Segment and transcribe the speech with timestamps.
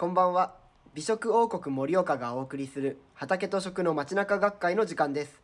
[0.00, 0.54] こんばんは。
[0.94, 5.42] 美食王国盛岡がお送りする畑と食の街中学会の時間です。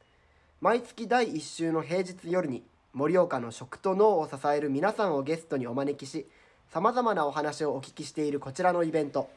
[0.62, 2.62] 毎月第1週の平日夜に
[2.94, 6.24] 盛岡の食と脳を支える皆さんをゲストにお招きし
[6.71, 9.29] 様々なお話をお聞きしているこちらのイベント。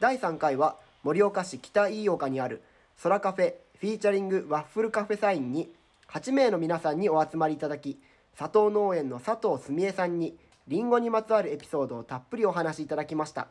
[0.00, 2.62] 第3回は盛岡市北飯岡にある
[3.02, 5.70] 空カフェフィーチャリングワッフルカフェサインに
[6.10, 7.98] 8名の皆さんにお集まりいただき
[8.34, 13.48] 佐藤農園の佐藤澄江さんにりんごにまつわるエピソードをたっぷりお話しいただきました。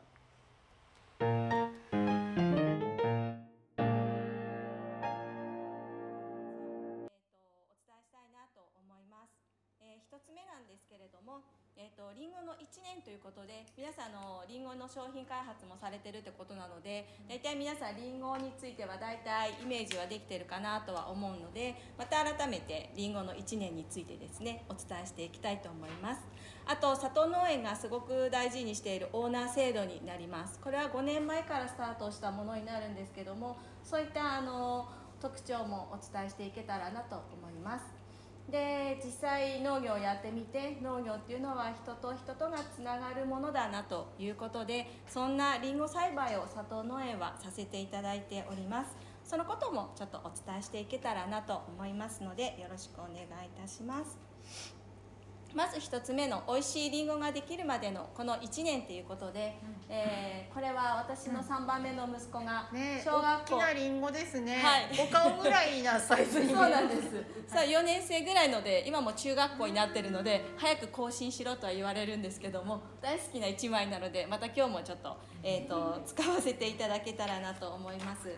[12.18, 26.22] えー、とリンゴの1年ということで皆さんのリンゴの商品開発もされてるってことなので大体皆さんリンゴについては大体イメージはできてるかなとは思うのでまた改めてリンゴの1年についてですねお伝えしていきたいと思います。
[26.70, 30.60] あと佐藤農園がすごく大事にしているオーナー制度になります。
[30.60, 34.90] これは5年前からスタートしたものになるんですけどもそういったあの
[35.22, 37.97] 特徴もお伝えしていけたらなと思います。
[38.50, 48.96] で実際農業をやってみて農業っていうのは人と人とがつながるものだなということでそんなりんご栽培を佐藤農園はさせていただいております。
[49.26, 53.28] そのこともちょっとお伝えしていけたらなと思いますのでよろしくお願いい
[53.62, 54.27] たします。
[55.54, 59.56] まず一つ目の美味しいりんごができるまでのこの1年ということで、
[59.90, 64.56] えーこれは私の3番目の息子がね、小学校、大きなリンゴですね。
[64.56, 67.24] はいお顔ぐらいなサイズにそうなんです。
[67.48, 78.36] さあ4年生ぐらいので今も中学校になってるので早く更新しろとは言われるんですけども大好きな一枚なのでまた今日もちょっと,、えー、と使わせていただけたらなと思います。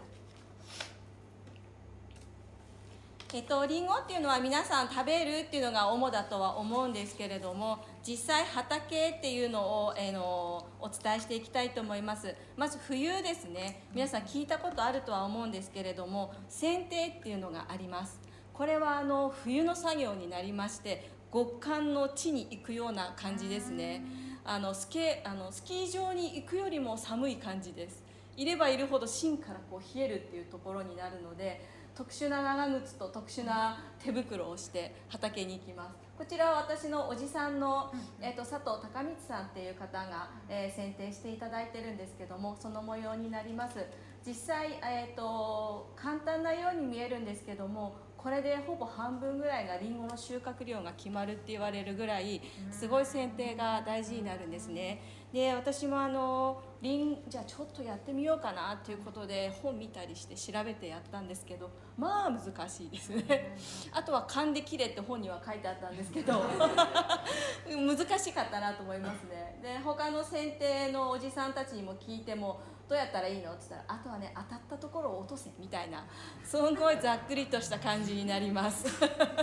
[3.32, 12.34] えっと、リンゴっていうのは皆さん食べるっていうのが主だとは思うんですけれども実際畑っていうのを、えーのお伝えしていきたいと思います。
[12.58, 13.84] まず冬ですね。
[13.94, 18.20] 皆さん聞いたことあるとは思うんですけれども剪定っていうのがあります。
[18.54, 24.04] これはあの冬の作業になりまして極寒の地に行くような感じですね。
[24.44, 28.04] あのスケあのスキー場に行くよりも寒い感じです。
[28.36, 31.62] いればいるほど芯からこう冷えるっていうところになるので
[32.00, 35.98] 特殊な長靴と特殊な手袋をして畑に行きます。
[36.18, 43.86] こちらは私のおじさんの、えー、と佐藤孝光さんっていう方が、えー選定していただいてるんですけどもその模様になります。
[44.26, 55.02] 実際、えー、と簡単なように見えるんですけどもこれでほぼ半分ぐらいがりんごの収穫量が決まるって言われるぐらいすごい剪定が大事になるんですね。
[55.34, 63.58] で私もあのりんじゃあちょっとやってみようかなっていうことで本見たりして調べてやったんですけどまあ難しいですね。
[63.92, 66.42] あとは勘で切れって本には書いてあったんですけど
[67.68, 69.60] 難しかったなと思いますね。
[69.62, 76.06] で他の剪定のおじさんたちにも聞いてもどうやったらいいのって言ったらあとはね当たったところを落とせみたいな
[76.44, 78.86] すごいざっくりとした感じになります。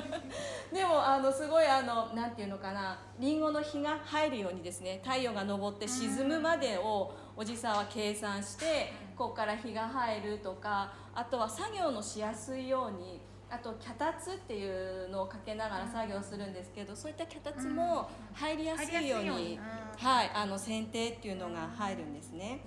[0.73, 19.61] でもあのすごいあのなんていうのかなりんごの日が入るようにですね太陽が昇って沈むまでをおじさんは計算してここから日が入るとかあとは作業のしやすいようにあと脚立っていうのをかけながら作業するんですけどそういった脚立も入りやすいように入りやすいように。
[19.99, 22.61] はいあの剪定っていうのが入るんですね。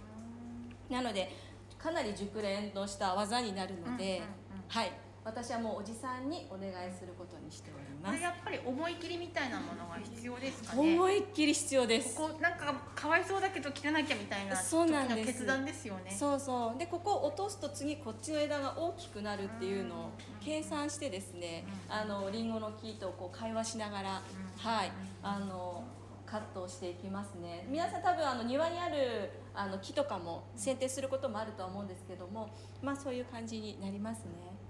[0.89, 1.31] なので
[1.77, 4.21] かなり熟練とした技になるので、
[4.67, 4.91] はい
[5.23, 8.17] 私はもうおじさんにお願いすることにしておりこます。
[8.17, 10.81] れやっぱり思い切りみたいなものが必要ですかね？
[10.95, 12.15] 思いっきり必要です。
[12.15, 15.15] ここなんかかわいそうだけど切らなきゃみたいなそうなんです。
[15.15, 16.15] 時の決断ですよね。
[16.17, 16.79] そうそう。
[16.79, 20.09] でここを落とすと次こっちの枝が大きくなるっていうのを
[20.43, 24.21] 計算してですねあのリンゴの木とこう会話しながら
[24.57, 24.91] はい。
[25.21, 25.83] あの
[26.25, 27.65] カットをしていきますね。
[27.69, 32.49] 皆さん多分あの庭にあるあの木とかも剪定することもあるとは思うんですけども
[32.83, 34.25] まあそういう感じになりますね。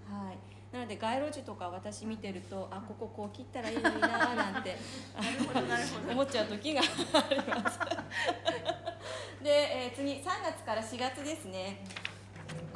[0.10, 0.38] はい
[0.72, 4.78] なので街路樹とか私見てると あこここう切ったらいいのになーなんて
[5.20, 6.12] なるほどなるほど。
[6.12, 7.80] 思っちゃう時があります。
[9.44, 11.84] で、えー次3月から4月ですね。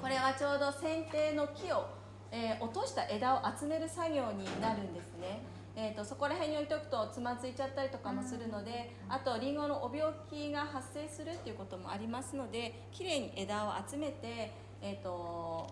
[0.02, 1.86] これはちょうど剪定の木を、
[2.32, 5.42] えー落とした枝を集める作業になるんですね。
[5.76, 14.52] えー、とそこら辺に置いておくとつまずいちゃったりとかもするので、あとりんごのお病気が発生するっていうこともありますのできれいに枝を集めて、
[14.82, 15.68] えー、と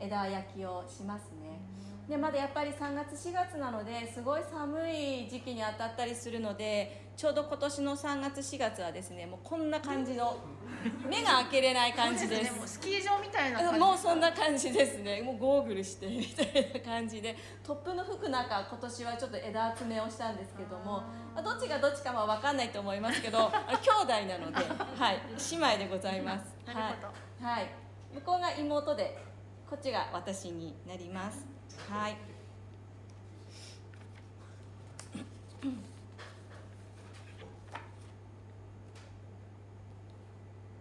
[0.00, 1.60] 枝焼きをしますね。
[2.08, 10.36] でまだやっぱり3月4月なのですごい寒い時期に当たったりするのでちょうど今年の3月4月はですねもうこんな感じの
[11.08, 12.52] 目が開けれない感じです。
[12.52, 15.22] ねもうスキー場みたいな感じもうそんな感じですね。
[15.22, 17.34] もうゴーグルしてみたいな感じで。
[17.62, 21.02] トップの服なんか今年はちょっと枝集めをしたんですけども
[21.34, 24.56] まあどっちがどっちかは分かんないと思いますけどあ兄弟なので、
[24.98, 25.20] はい、
[25.50, 26.44] 姉妹でございます。
[26.66, 27.68] はい、はい、
[28.12, 29.23] 向こうが妹で
[29.68, 31.46] こっちが私になります。
[31.88, 32.16] はい。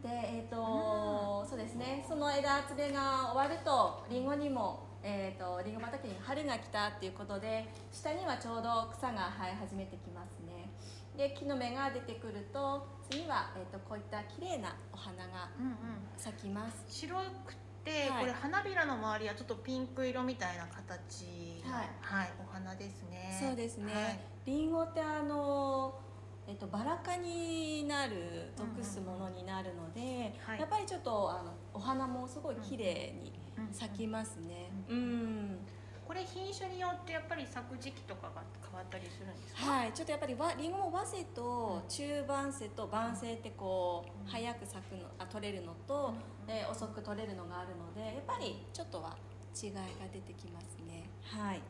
[0.03, 2.06] でえっ、とそうですね。
[2.07, 10.69] その枝集めが終わるとりんごにもえー、とりんご畑に春が来たっていうことで下にはちょうど草が生え始めてきますね。
[11.18, 15.75] で木の芽が出てくると次は、えー、とこういった綺麗なお花がうんうん。
[16.18, 16.85] 咲きます。
[16.88, 18.19] 白くて、はい。
[18.21, 21.88] これ花びらの周りはちょっとピンク色みたいな形のはい。
[22.01, 23.38] はい、お花ですね。
[23.39, 24.19] そうですね、はい。
[24.45, 26.00] りんごってあの
[26.45, 30.59] えっと、バラ科になる属すものになるので、はい。
[30.59, 33.31] やっぱりちょっとあのお花もすごい綺麗に
[33.71, 34.69] 咲きますね。
[34.89, 35.57] ううん、
[36.06, 39.71] これ品種によってやっぱり咲く時期とかが変わったりするんですか？
[39.71, 39.94] はい。
[39.94, 46.13] ちょっとやっぱりわりんごも早生と中晩生と晩生ってこう早く咲くのあ取れるのと、
[46.48, 49.16] えー遅く取れるのがあるのでやっぱりちょっとは
[49.56, 49.81] 違いが
[50.12, 51.10] 出てきますね。
[51.24, 51.62] はい。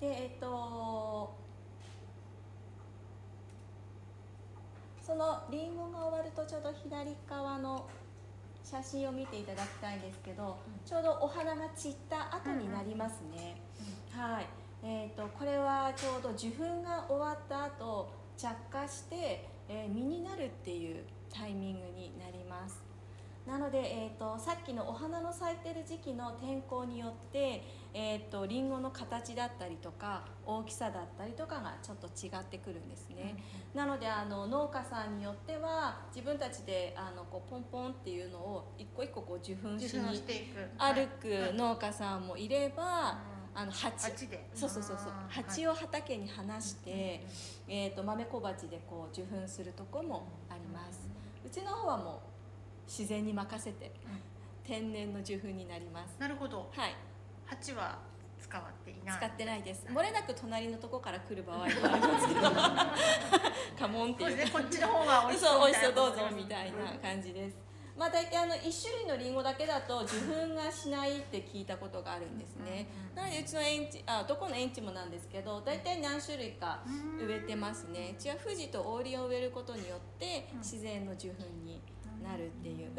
[0.00, 1.34] でえっ、と
[5.00, 7.86] そのりんごが終わるとちょうど左側の
[8.64, 13.62] 写真を見ていただきたいんですけど、ちょうどお花が散った後になりますね、
[14.10, 14.46] はい。
[14.82, 22.86] えー、とこれはちょうど受粉が終わった後着火して、えー実になるっていうタイミングになります。
[23.46, 27.62] なので、えー、とさっきのお花の咲いてる時期の天候によって、
[27.94, 33.36] えー、とリンゴの形だったりとか大きさだったりとかがちょっと違ってくるんですね、
[33.72, 40.68] なのであの農家さんによっては自分たちであのこうポンポンっていうのを一個一個こう受粉しにしていく。
[40.76, 43.16] 歩く農家さんもいれば、
[43.54, 44.48] あの鉢鉢で。
[44.54, 45.70] そうそうそうそう。
[45.70, 47.24] を畑に放して、
[47.68, 51.08] えー、と豆小鉢でこう受粉するとこもあります。
[51.08, 51.15] う
[51.56, 52.22] ちの方はも
[52.86, 53.90] う自然に任せて
[54.62, 56.16] 天然の受粉になります。
[56.18, 56.70] なるほど。
[56.72, 56.94] はい。
[57.46, 57.98] 鉢は
[58.38, 59.16] 使わっていない。
[59.16, 59.86] 使ってないです。
[59.88, 62.40] 漏れなく隣のとこから来る場合もありますけど。
[63.78, 64.52] カモンっていう。
[64.52, 67.65] こっちの方が美味しそそうう美味しそうどうぞみみたいな感じです
[67.98, 72.88] まあ大体あの1種類のりんごだけだと受粉がしないって聞いたことがあるんですね。
[73.14, 76.82] なのでうちの園地あどこの園地もなんですけど大体何種類か
[77.18, 78.14] 植えてますね。
[78.18, 81.80] うちは富士とオーリオを植えることによって自然の受粉に
[82.22, 82.90] なるっていう、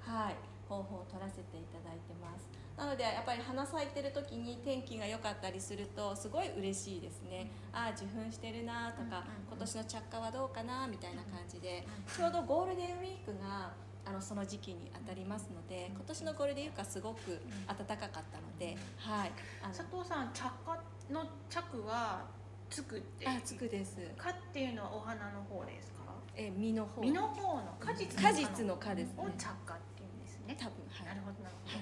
[0.00, 0.36] はい、
[0.68, 2.48] 方法を取らせていただいてます。
[2.76, 7.50] なのでやっぱり花咲いてる時に天気が良かったりするとすごい嬉しいですね。
[7.72, 11.86] ああ受粉してるなとか今年の着火はどうかなみたいな感じで。
[12.16, 13.72] ちょうどゴールデンウィークが
[14.06, 20.78] あのその時期に当たりますので今年のゴールデンウィークはすごく暖かかったのではいあの佐藤さん着火
[21.12, 22.22] の着は
[22.70, 23.96] つくってあつくです。
[24.16, 26.00] かっていうのはお花の方ですか？
[26.34, 27.02] え実の方。
[27.02, 29.22] 実の方の果実果実の果ですね。
[29.22, 30.56] を着火っていうんですね。
[30.58, 31.06] 多分はい。
[31.06, 31.74] なるほどなるほど。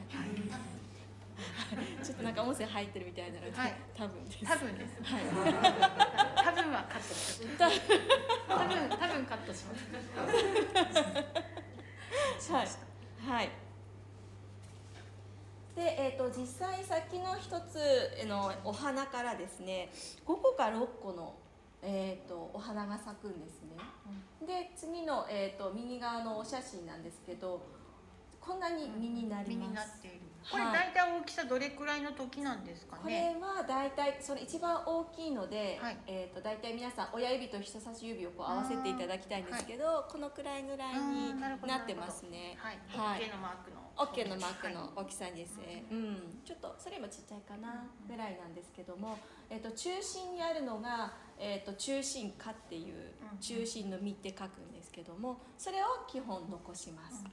[2.05, 3.75] ちょっとなんか音声入ってるみたいなので、はい。
[3.97, 4.45] 多分です。
[4.45, 5.03] 多分です。
[5.03, 5.23] はい。
[6.45, 7.79] 多分はカットします。
[8.49, 9.89] 多多分多分カットします
[12.51, 12.69] はい、
[13.29, 13.51] はい、
[15.77, 19.91] で、えー、と実際さっきの一つのお花からですね
[20.27, 21.35] 5個か6個の、
[21.83, 23.79] えー、とお花が咲くんですね、
[24.47, 27.61] で次の、えー、と右側のお写真なんですけど
[28.41, 30.73] こんなに実になります、なっているこれはい。
[30.73, 35.97] 大体大きさどれくらいの時なんですかこねれは大体それ一番大きいので、はい。
[36.07, 42.57] えー、と大体皆さん親指と人差し指をこう合わせていただきたいんですけど、このくらいぐらいになってますね。
[42.59, 46.41] はい、はい OK のマークの OK のマークはいの大きさですね、うん。
[46.45, 49.19] ちょっとそれもちっちゃいかなぐらいなんですけども、
[49.51, 53.39] えっと中心にあるのが、えっと中心花っていううん。
[53.39, 57.25] 中心の実って書くんですけどもそれを基本残します、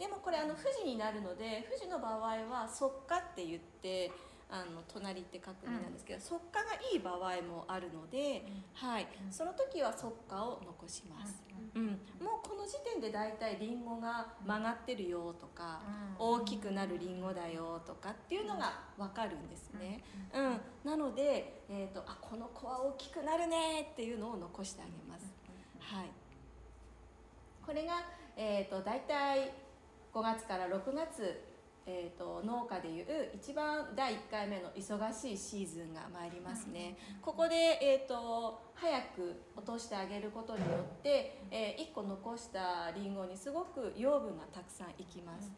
[0.00, 4.10] でもこれあの富士になるので富士の場合は即花って言って
[4.48, 8.42] あの隣って書く意味なんですけど、即花がいい場合もあるので、
[8.74, 11.40] はい、その時は即花を残します、
[11.76, 15.80] うん、もうこの時点で大体りんごが曲がってるよとか、
[16.18, 20.02] 大きくなるりんごだよとかっていうのが分かるんですね、
[20.34, 20.90] うん。
[20.90, 25.32] なので、えー、とあこの子は大きくなるねっていうのを残してあげます、
[25.78, 26.06] はい、
[27.64, 28.02] これが、
[28.36, 29.52] えー、と大体
[30.12, 31.40] 5月から6月、
[31.86, 45.50] ええー、と農家でいう一番第1回目の忙しいシーズンが参りますね、ここで、えー、と早く落としてあげることによって、え1個残したりんごにすごく養分がたくさんいきます、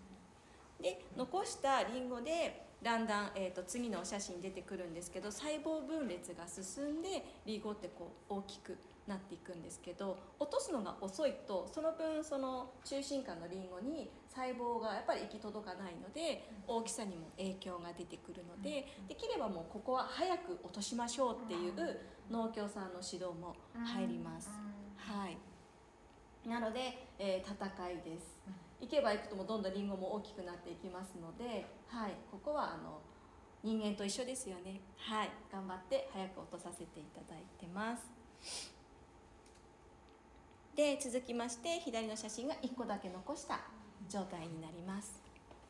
[0.81, 24.49] で残したりんごでだんだん、えー、と次のお写真出てくるんですけど細胞分裂が進んでりんごってこう大きくなっていくんですけど落とすのが遅いとその分その中心間のりんごに細胞がやっぱり行き届かないので大きさにも影響が出てくるのでできればもうここは早く落としましょうっていう農協さんの指導も入ります。
[24.97, 25.37] はい
[26.49, 28.37] なので、えー戦いです。
[28.81, 32.99] 行けば行くともどんどんリンゴも大きくなっていきますので、はい、ここはあの
[33.63, 34.81] 人間と一緒ですよね。
[34.97, 38.72] はい、頑張って早く落とさせていただいてます。
[40.75, 43.61] で続きまして左の写真が1個だけ残した
[44.09, 45.21] 状態になります。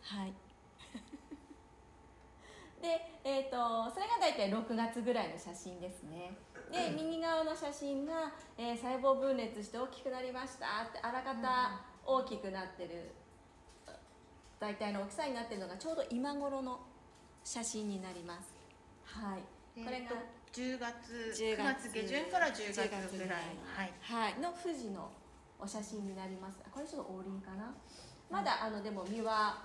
[0.02, 0.32] はい。
[2.80, 6.37] で、えー、とそれが大体6月ぐらいの写真ですね。
[6.71, 10.85] で右側の写真が、えー細胞分裂して大きくなりました。
[10.85, 13.12] ってあらかた大きくなってる
[14.59, 16.80] 大体の大きさになってるのがちょうど今頃の
[17.42, 18.54] 写真になります。
[19.04, 19.42] はい。
[19.82, 23.42] これが、これが10月10 9月下旬から10月10ぐらい。
[23.75, 23.92] はい。
[24.02, 25.11] はい、の富士の
[25.59, 26.61] お写真になります。
[26.64, 27.73] あこれちょっと王林かな？
[28.30, 29.64] まだあのでも実は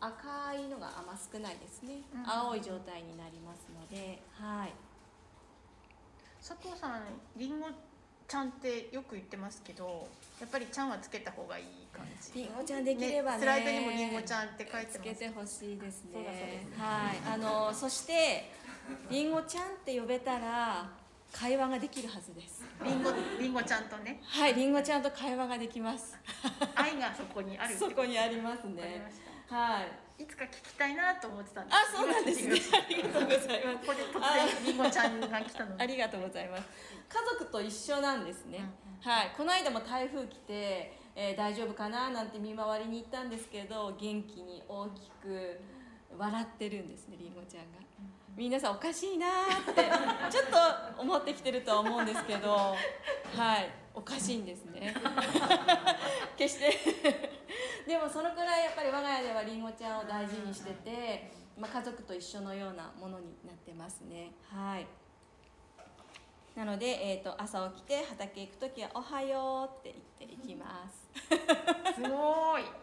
[0.00, 2.30] 赤いのがあんま少ないですね、うん。
[2.30, 4.22] 青い状態になりますので。
[4.32, 4.72] はい。
[6.40, 7.02] 佐藤さん
[7.36, 7.66] りんご
[8.28, 10.06] ちゃんってよく言ってますけど
[10.40, 12.42] やっぱりちゃんはつけた方がいい感じ。
[12.42, 13.40] りんごちゃんできればね。
[13.40, 16.80] スライドにもりんごちゃんって書いてつけますてほしいですそうだそうねです。
[16.80, 17.34] はい。
[17.34, 18.52] あのそして
[19.10, 20.88] りんごちゃんって呼べたら
[21.32, 22.64] 会話ができるはずです。
[22.84, 24.20] りんごりんごちゃんとね。
[24.24, 26.16] はいりんごちゃんと会話ができます。
[26.74, 29.10] 愛がそこにある そこにありますね。
[29.48, 29.82] は
[30.18, 30.22] い。
[30.22, 31.76] いつか聞きたいなと思ってたんです。
[31.76, 32.56] あそうなんですね。
[32.56, 33.78] 今 ありがとうございます。
[33.78, 35.76] ここで突然りんごちゃんが来たの。
[35.76, 36.62] でありがとうございます。
[37.08, 38.68] 家族と一緒なんですね、
[39.00, 39.32] はい。
[39.36, 45.60] この間も台風来て、えー大丈夫かななんて見回りに行ったんですけど元気に大きく
[46.16, 47.78] 笑ってるんですねりんごちゃんが、
[48.38, 49.82] 皆さんおかしいなーって
[50.30, 50.44] ちょっ
[50.96, 52.74] と思ってきてるとは思うんですけどは
[53.58, 54.94] いおかしいんですね。
[56.38, 56.72] 決して。
[57.84, 64.30] でもそのくらいやっぱり我が家ではりんごちゃんを大事にしてて、まあ、家族と一緒のようなものになってますね。
[64.48, 64.86] はい。
[66.54, 71.07] なので、えー、と朝起きて畑行く時は「おはよう」って言って行きます
[71.94, 72.62] すごい「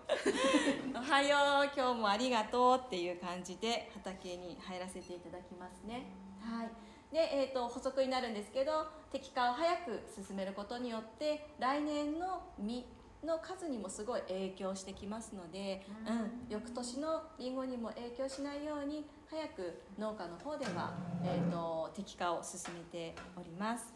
[0.95, 6.05] おはよう今日もありがとう」っていう感じで畑に入らせていただきますね。
[6.41, 6.69] はい。
[7.11, 12.85] で、えー、と補足になるんですけど摘果を早く進めることによって来年の実
[13.23, 23.93] の数にもすごい影響してきますので、うん、翌年のりんごにも影響しないように早く農家の方では、えー、と摘果を進めております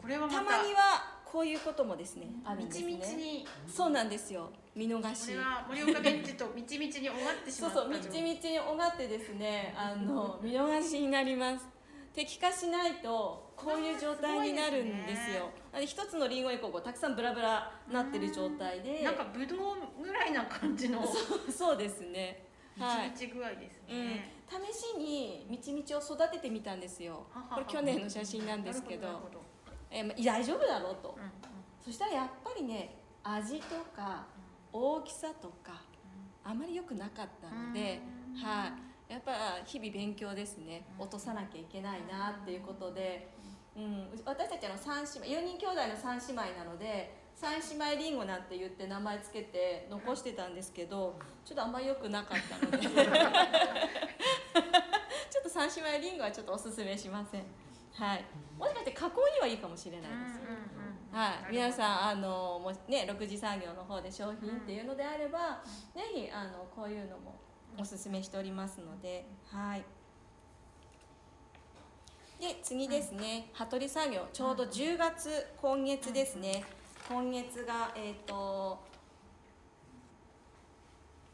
[0.00, 2.98] これはまたたまにはこういうこともですねあるんですみちね。
[2.98, 3.46] みちに。
[3.66, 4.50] そうなんですよ。
[4.74, 11.66] 見逃こしれは盛岡弁ってとみちみちに終わってしそうまったそうみちみちにおがってですねあの見逃しになります。
[12.14, 15.50] 摘果しないとこういう状態になるんですよ。
[15.72, 19.02] で一つのりんごにこうたくさんブラブラなってる状態で。
[19.02, 22.46] なんかぶどうぐらいな感じのみそうそうですね。
[22.78, 23.10] はい。
[23.10, 24.08] ちみち具合ですうん。
[24.08, 27.26] ね、、試しにみちみちを育ててみたんですよ。
[27.32, 27.54] ははは。
[27.56, 29.02] これ去年の写真なんですけど。
[29.02, 29.47] なるほなるほ
[29.90, 31.30] えーま大丈夫だろうと、うんうん。
[31.84, 34.26] そしたらやっぱりね味とか
[34.72, 35.82] 大きさとか
[36.44, 38.00] あまり良くなかったので、
[38.34, 38.40] うん。
[38.40, 38.72] は
[39.08, 39.32] い、やっぱ
[39.64, 40.84] 日々勉強ですね。
[40.98, 43.28] 落とさなきゃいけないなっていうことで、
[43.76, 52.78] うん、私たちの三姉妹4人兄弟の3姉妹なので三姉妹りんごなんて言って名前つけて残してたんですけどちょっとあんまり良くなかったので。
[55.30, 57.44] ちょっと三姉妹りんごはちょっとおすすめしません。
[57.98, 58.24] はい、
[58.56, 60.38] もしかして加工にはいいかもしれないです。
[60.38, 65.62] うんうんうんはい、皆んさんあのもうね6次産業の方で商品っていうのであれば、
[65.94, 67.40] ぜひあのこういうのも
[67.76, 69.84] おすすめしておりますので、はい。
[72.40, 74.26] で次ですね、羽取作業。
[74.32, 75.28] ちょうど10月
[75.60, 76.64] 今月ですね、
[77.08, 78.78] 今月がえっ、と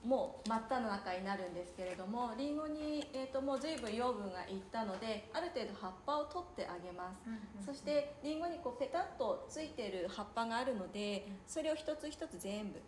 [0.05, 12.81] もう真っ只中になるんですけれどもりんごに、えー、ともう随分養分がいったのである程度葉っぱを取ってあげます、うんうんそしてりんごにこうペタッとついてる葉っぱがあるのでそれを一つ一つ全部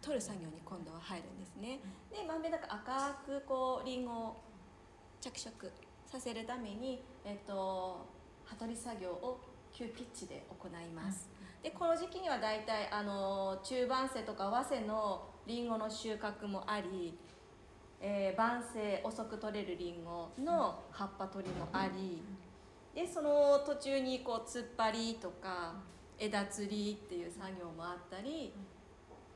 [0.00, 1.80] 取る作業に今度は入るんですね。
[2.10, 4.36] でまんべんなく赤くこうりんごを
[5.20, 5.70] 着色
[6.06, 8.06] させるために、えっと
[8.44, 9.40] 葉取り作業を
[9.72, 11.28] 急ピッチで行います、
[11.62, 17.14] でこの時期にはだいたいあの中盤生とか早生のりんごの収穫もあり、
[18.00, 22.22] えー晩成遅く取れるりんごの葉っぱ取りもあり、
[22.94, 25.74] でその途中にこう突っ張りとか
[26.18, 28.52] 枝釣りっていう作業もあったり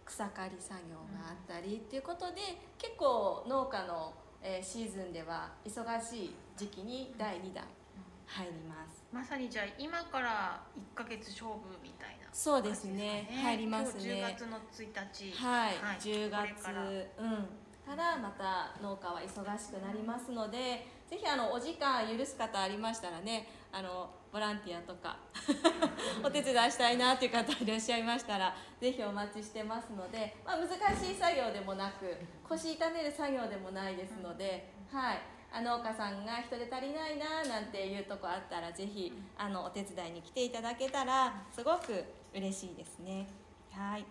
[0.04, 2.40] 草刈り作業があったりっていうことで
[2.78, 7.64] 結構農家の、えーシーズンでは忙しい時期に第2弾
[8.26, 9.04] 入ります。
[9.12, 10.62] まさにじゃあ今から
[10.94, 13.26] 1ヶ月勝負みたいなそうですね。
[13.28, 14.18] 感じ入りますね。
[14.20, 15.44] 今日10月の1日。
[15.44, 15.96] はい、はい。
[15.98, 16.84] 10これ月から。
[16.84, 17.48] うん。
[17.88, 25.16] からまた農家は忙しくなりますのでぜひあのお時間許す方ありましたらねあのボランティアとか
[26.22, 32.14] お手伝いしたいなっていう方いらっしゃいましたらぜひお待ちしてますので、まあ、難しい作業でもなく
[32.46, 42.04] 腰痛める作業でもないですので、はい、あ農家さんが人手足りないななんていうとこあったらぜひあのお手伝いに来ていただけたらすごく
[42.34, 43.26] 嬉しいですね。
[43.72, 44.04] はい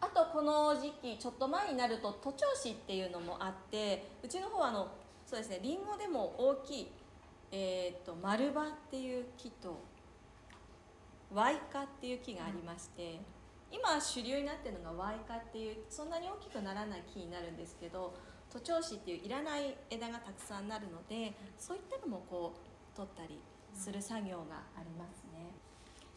[0.00, 4.88] あとこの時期ちょっと前になると徒長枝っていうのもあってうちの方はあの
[5.24, 6.88] そうですねりんごでも大きい、
[7.52, 9.80] えー、と丸葉っていう木と
[11.32, 13.20] ワイカっていう木がありまして
[13.70, 18.12] 今主流になってるのがワイカっていうそんなに大きくならない木になるんですけど
[18.52, 22.52] 徒長枝っていういらない枝がたくさんなるのでそういったのもこ
[22.92, 23.38] う取ったり
[23.72, 25.71] する作業がありますね。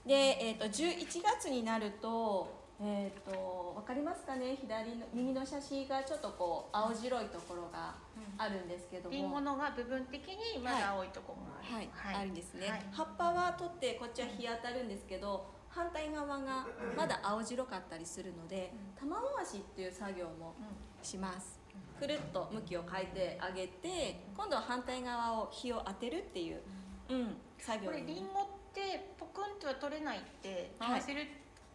[0.06, 2.48] で、えー、と11月になると,、
[2.80, 4.56] えー、と分かりますかね？
[4.56, 7.96] 左の右の写真がちょっとこう青白いところが
[8.38, 9.16] あるんですけども。
[9.16, 11.88] リンゴのが部分的にまだ青いところもある。
[11.92, 12.82] はい、あるんですね、はい。
[12.92, 20.56] 葉っぱは取ってこっちは日当たるんですけど反対側がまだ青白かったりするので玉回しっていう作業も
[21.02, 21.60] します。
[22.00, 26.62] くるっと向きを変えてあげて今度は反対側を日を当てるっていう、
[27.10, 28.46] うん、作業これにリンゴっ
[28.76, 31.00] てポクンとは取れないってはい。
[31.00, 31.26] 回せる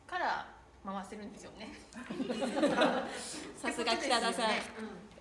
[0.06, 0.46] から
[0.84, 1.72] 回せるんですよね、
[3.56, 4.50] さすが北田さん、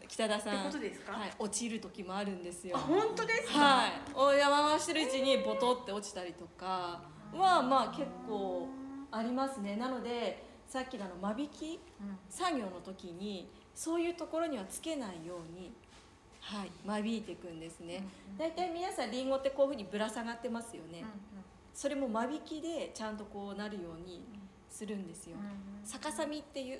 [0.07, 0.55] 北田さん。
[0.55, 1.11] ってことですか？
[1.11, 2.77] はい、落ちる時もあるんですよ。
[2.77, 7.01] あ本当ですか、はい、お山回してるうちにボトって落ちたりとか
[7.33, 8.67] はまあ結構
[9.11, 9.75] ありますね。
[9.75, 12.17] なのでさっきのあの間引きうん。
[12.29, 15.73] 作業の時にそういうところにはつけないように、
[16.39, 18.05] はい、間引いていくんですね。
[18.37, 21.03] 大体皆さんりんごってこういうふうにぶら下がってますよね
[21.79, 24.21] それも間引きでちゃんとこうなるように
[24.69, 25.37] するんですよ。
[25.85, 26.79] 逆さみっていう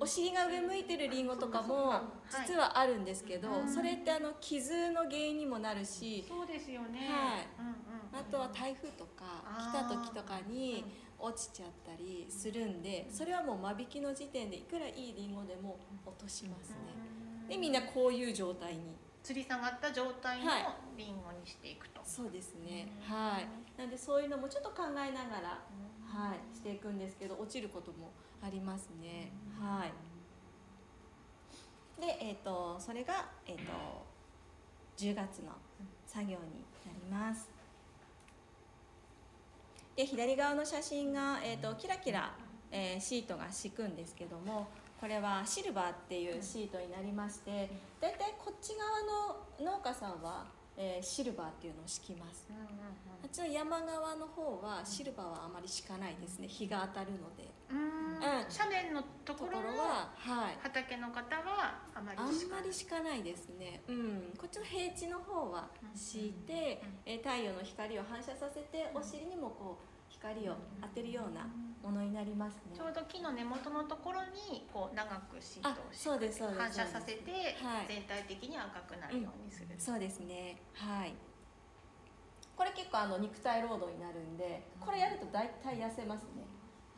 [0.00, 2.00] お尻が上向いてるりんごとかも
[2.44, 8.20] 実はあるんですけどうんそれってあの傷の原因にもなるしそうですよね、はい。
[8.20, 10.84] あとは台風とか来た時とかに
[11.16, 16.76] 落ちちゃったりするんでそれはもう間引きの時点でいくらいいりんごでも落としますね。
[17.48, 18.96] でみんなこういう状態に。
[19.24, 20.66] 吊り下がった状態のはい
[20.98, 21.73] リンゴにして
[22.14, 22.86] そうですね。
[23.08, 23.16] うん。
[23.16, 23.48] はい。
[23.76, 25.58] なんでそういうのもちょっと考えながら
[26.06, 26.54] はい。
[26.54, 29.32] していくんですけど落ちることもありますね。
[29.60, 29.92] はい。
[32.00, 33.62] でえっ、とそれがえっ、と
[34.96, 35.52] 10月の
[36.06, 37.48] 作業になります。
[39.96, 42.32] で左側の写真が、えー、とキラキラ、
[42.70, 44.66] えーシートが敷くんですけども
[45.00, 52.46] これはシルバーっていうシートになりましてだいたいこっち側の農家さんは、えーシルバーっていうのを敷きます。
[52.50, 52.64] うんうん
[53.22, 56.46] あっちの山側の方はシルバーはあまり敷かないですね。
[56.46, 57.50] 日が当たるので。
[57.70, 57.78] うん。
[57.78, 57.84] うん。
[58.16, 60.58] うん斜面のとところはははい。
[60.62, 69.93] 畑の方はあまりあんしかまり敷かないですね、うん、こっちの平地の方は敷いて、えー太陽の光を反射させてお尻にもこう
[70.24, 71.44] 光を当てるような
[71.82, 72.72] ものになりますね。
[72.72, 77.86] ちょうど木の根元のところにこう長くシートをあそうですそうです反射させてはい。
[77.86, 80.56] 全体的に赤くなるようにする、そうですね。
[80.72, 81.12] はい。
[82.56, 86.46] これ結構あの肉体労働になるんでこれやると大体痩せますね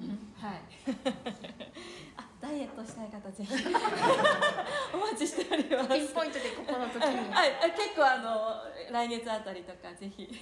[0.01, 0.61] はい。
[2.17, 3.55] あダイエットしたい方ぜひ。
[4.93, 5.89] お待ちしております。
[5.89, 7.33] ピンポイントでここの時に。
[7.33, 10.29] はい、あ結構あの来月あたりとかぜひ。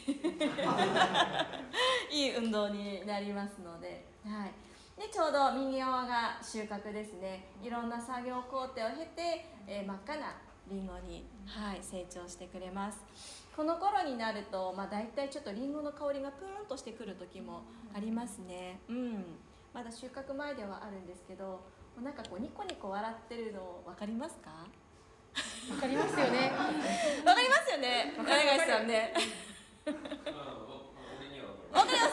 [2.11, 4.53] いい運動になりますので、はい、
[5.01, 7.51] でちょうど右側が収穫ですね。
[7.63, 10.35] いろんな作業工程を経て、えー真っ赤な
[10.69, 12.99] りんごに、はい、成長してくれます。
[13.55, 17.63] この頃になると、まあ、大体ちょっとりんごの香りがプーンとしてくる時も
[17.95, 18.81] ありますね。
[18.89, 19.25] うん
[19.75, 21.61] まだ収穫前ではあるんですけど
[22.01, 24.51] なんかこうニコニコ笑ってるの分かりますか？
[25.71, 26.53] わかりますよね
[27.27, 28.15] わかりますよね。
[28.19, 29.13] わかる柳さんね。
[31.73, 32.07] わかりま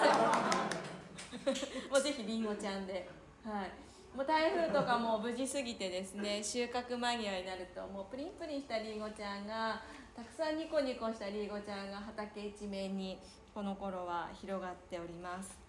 [1.45, 1.89] す。
[1.89, 3.08] もうぜひりんごちゃんで、
[3.43, 3.71] はい。
[4.17, 9.82] もう台風とかも無事過ぎてですね、収穫間際になるともうプリンプリンしたりんごちゃんが
[10.15, 13.19] たくさんニコニコしたりんごちゃんが畑一面に
[13.54, 15.60] この頃は広がっております。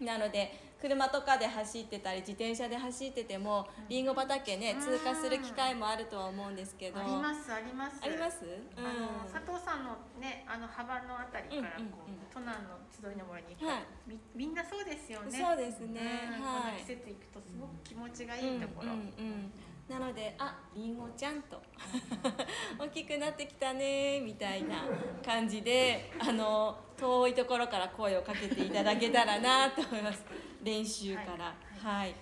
[0.00, 4.06] なので車とかで走ってたり自転車で走っててもりん。
[4.06, 4.80] ご畑ねうん。
[4.80, 7.00] 通過する機会もあるとは思うんですけど。
[7.00, 8.00] ありますあります。
[8.02, 8.44] あります？
[8.76, 12.30] あの佐藤さんのねあの幅のあたりからこう、うんうんうん。
[12.32, 13.84] 都南の集いの森に行ったら、はい。
[14.06, 15.38] みみんなそうですよね。
[15.38, 16.00] そうですね。
[16.38, 16.44] うん。
[16.44, 16.80] はい。
[16.80, 19.52] 季節行くとすごく気持ちがいいところ、うんうんうん。
[19.90, 21.60] なのでありんごちゃんと
[22.78, 24.84] 大きくなってきたねみたいな
[25.24, 30.24] 感じであの遠いところから声をかけていただけたらなと思います
[30.62, 31.54] 練習から。
[31.82, 32.14] はい、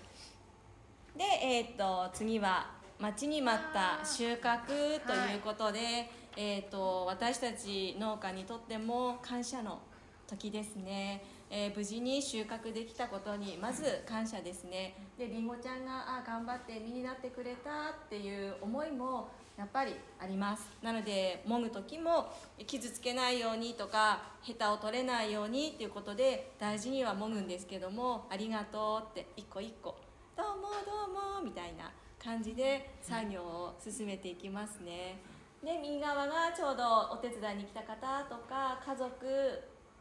[1.17, 4.67] でえーっと次は待ちに待った収穫
[5.07, 9.81] ということで、えーっと私たち農家にとっても感謝の
[10.27, 14.95] 時ですね、えー無事に収穫できたことにまず感謝ですね。
[15.19, 20.69] でりんごちゃんがあ頑張って実になってくれたっていう思いもやっぱりあります。
[20.83, 22.33] なのでもぐ時も
[22.65, 29.97] 傷つけないようにとかヘタを取れないようにっていうことで大事にはもぐんですけどもありがとうって一個一個
[30.37, 31.91] どうもどうもみたいな
[32.23, 35.19] 感じで作業を進めていきますね。
[35.65, 39.27] で右側がちょうどお手伝いに来た方とか家族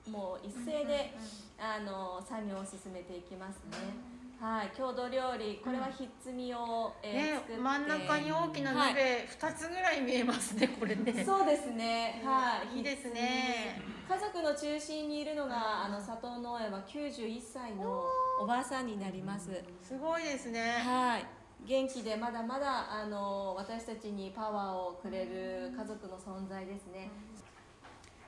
[0.07, 1.13] もう一斉で、
[1.59, 4.16] あの作業を進めていきますね。
[4.39, 12.21] はい、郷土料理、これはひっつみを、えーね作って真ん中に大きな鍋二つぐらい見えますね、これねそうですね。
[12.23, 13.81] はい、いいですね。
[14.07, 18.03] 家族の中心にいるのが、あの佐藤農園は91歳の
[18.39, 19.49] おばあさんになります。
[19.81, 21.25] すごいですねはい。
[21.65, 27.09] 元気でまだまだあの私たちにパワーをくれる家族の存在ですね。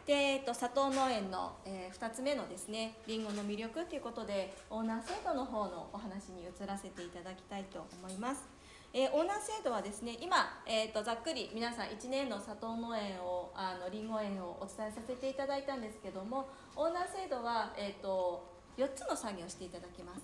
[0.10, 8.50] で、えっと、佐藤農園の、え2つ目のですねりんごの魅力ということでオーナー制度の方のお話に移らせていただきたいと思います。
[8.92, 20.22] えーオーナー制度はですね今、えー、とざっくり皆さん1年の佐藤農園をあのりんご園をお伝えさせていただいたんですけどもオーナー制度は、えー、と4つの作業をしていただきます。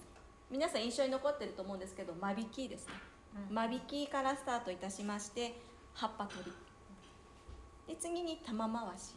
[0.50, 2.94] 皆さん印象に残ってると思うんですけど間引きですね。
[3.52, 5.62] 間引きからスタートいたしまして
[5.94, 6.52] 葉っぱ取り。
[7.94, 9.14] で次に玉回し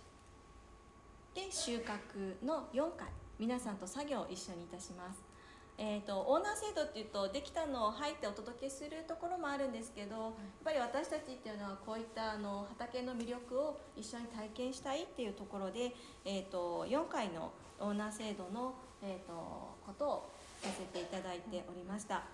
[1.38, 3.06] で収穫の4回。
[3.38, 5.22] 皆さんと作業を一緒にいたします。
[5.78, 10.32] えー、とオーナー制度っていうとできたのを入ってお届けするところもあるんですけど、やっ
[10.64, 19.32] ぱり私たちっていうのはこういったあの畑の魅力を一緒に体験したいっていうところで、えー、と4回のオーナー制度の、えー、と
[19.86, 22.24] ことをさせていただいておりました。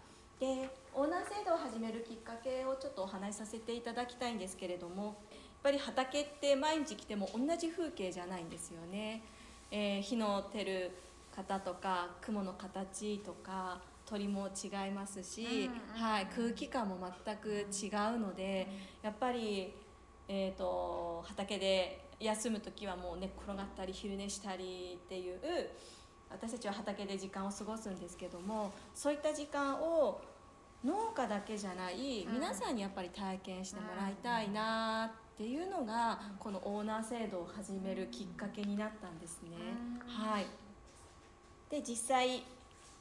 [0.41, 5.17] でオーナー制度を始めるきっかけをちょっとお話しさせていただきたいんですけれども
[5.65, 9.25] ぱり畑って毎日来ても同じ風景じゃないんですよね。
[9.71, 10.91] えー日の照る
[11.35, 18.69] 方とか雲の形とか鳥も違いますし、はい、空気感も全く違うので
[19.03, 19.75] やっぱり、
[20.29, 25.41] えー、と畑で休む時はもう寝っ転がったり昼寝したりっていう
[26.31, 30.21] 私たちは畑で時間を過ごすんですけどもそういった時間を
[30.85, 39.51] 農家だけじゃないうん皆さんにやっぱり体験してもらいたいなっていうのがこのオーナー制度を始めるきっかけになったんですね。
[40.07, 40.31] うん。
[40.31, 40.47] はい、
[41.71, 42.45] で実際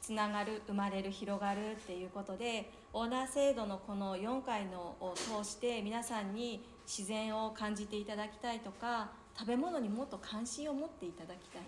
[0.02, 11.62] つながる生まれる広がるっていうことでオーナー制度のこの4回のを通して皆さんに自然を感じていただきたいとか食べ物にもっと関心を持っていただきたい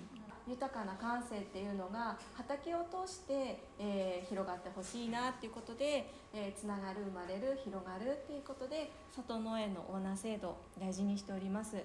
[0.48, 11.76] 豊かな感性っていうのが畑を通して、えー広がってほしいなっていうことで、えーつながる生まれる広がるっていうことで里農園のオーナー制度大事にしております。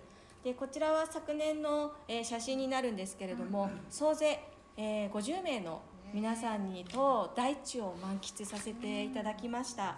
[0.43, 4.39] でこちらは昨年の、えー写真になるんですけれども、総勢、
[4.77, 5.81] えー50名の
[6.13, 9.97] 皆さんにと大地を満喫させていただきました、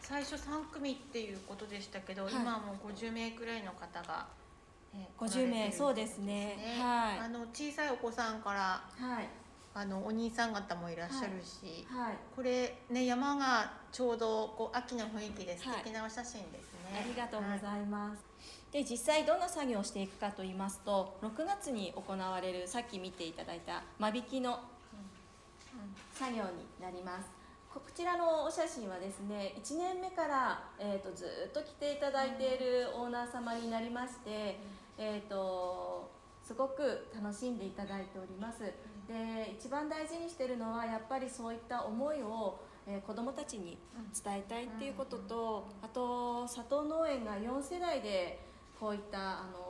[0.00, 2.32] 最初3組っていうことでしたけど、はい。
[2.34, 4.26] 今はもう50名くらいの方が、
[4.94, 6.56] えー50来られてる名そうですね。
[6.80, 7.18] はい。
[7.20, 8.60] あの小さいお子さんから
[8.98, 9.28] はい。
[9.74, 12.14] あのお兄さん方もいらっしゃるし、はい。
[12.34, 15.82] これね山がちょうどこう秋の雰囲気で素はい。
[15.84, 18.24] 敵なお写真ですね、ありがとうごいざいます。
[18.72, 24.58] で実際どんな作業をしていくかと言いますと6月に行われるさっき見ていただいた間引きの
[26.14, 27.26] 作業になります
[27.76, 34.58] こちらのお写真はですね1年目から、えー、とずっと来ていただいているオーナー様になりまして、
[34.96, 36.10] えー、と
[36.42, 38.60] すごく楽しんでいただいております。
[38.60, 43.76] で一番大事にしてるのはやっぱりそういった思いを、えー子どもたちに
[44.24, 48.38] 伝えたいっていうこととあと佐藤農園が4世代で
[48.80, 49.66] こういったあの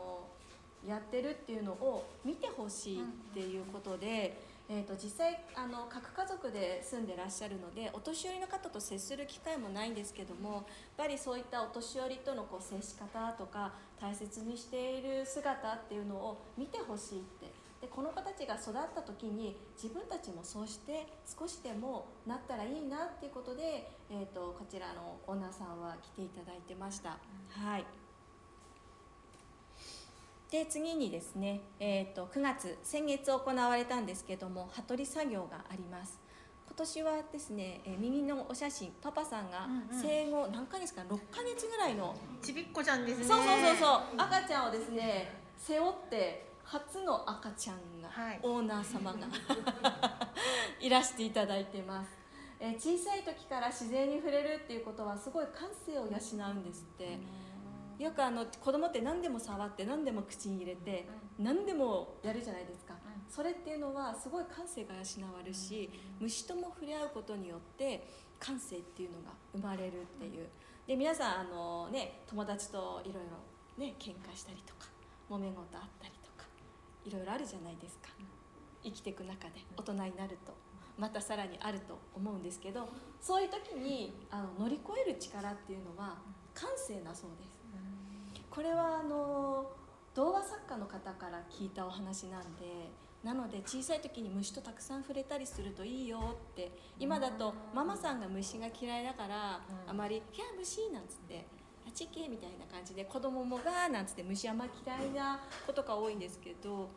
[0.87, 3.03] やってるっていうのを見てほしいっ
[3.35, 10.65] ていうことで、えー、と実際あの各家族で住んでらっしゃるのでお年寄りの方と接する機会もないんですけどもやっ
[10.97, 17.67] ぱりそういったお年寄りとのこう接し方とか大切にしている姿っていうのを見てほしいって。
[17.81, 21.07] でこの子たちが育った時に自分たちもそうして
[21.39, 27.19] 少しでもなったらいいなっていうことで、えー、とこちらのオーナーさんは来ていただいてました。
[27.51, 27.85] はい
[30.51, 36.21] で次にですね、えー、と9月先月行われたんですけども羽取作業があります。
[36.69, 40.03] 今年はですね、えー右のお写真パパさんがうんうん。
[40.03, 43.25] 生後何ヶ月か6ヶ月ぐらいの、ちびっこちゃんですね。
[43.25, 48.41] そうそうそうそう赤ちゃんをですね背負って初の赤ちゃんが、はい。
[48.43, 49.19] オーナー様が
[50.81, 52.11] いらしていただいてます、
[52.61, 56.09] えー小さい時から自然に触れるっていうことはすごい感性を養
[56.51, 57.19] うんですって、
[57.99, 62.99] よくあの子供って何でも触って何でも口に入れて、何でもやるじゃないですか、ん。
[63.29, 65.01] それっていうのはすごい感性が養
[65.33, 68.07] われるし、虫とも触れ合うことによって
[68.39, 70.47] 感性っていうのが生まれるっていう。
[70.87, 74.89] で皆さんあの、ね、友達といろいろね喧嘩したりとか
[75.29, 76.47] 揉め事あったりとか
[77.05, 78.11] いろいろあるじゃないですか。
[78.85, 80.55] 生きていく中で大人になると
[80.97, 82.89] またさらにあると思うんですけど
[83.21, 86.19] そういう時にあの乗り越える力っていうのは
[86.55, 87.56] 感性なそうです
[88.57, 89.71] これはあの
[90.15, 92.89] 童話作家の方から聞いたお話なんで
[93.23, 99.91] なので小さい時に虫とたくさん触れたりするといいよって今だとママさんが虫が嫌いだからうん。
[99.91, 101.45] あまり「いや虫」なんつって
[101.87, 106.89] 「あちけ」みたいな感じで子供も「が」なんつって虫あんま嫌いなことが多いんですけど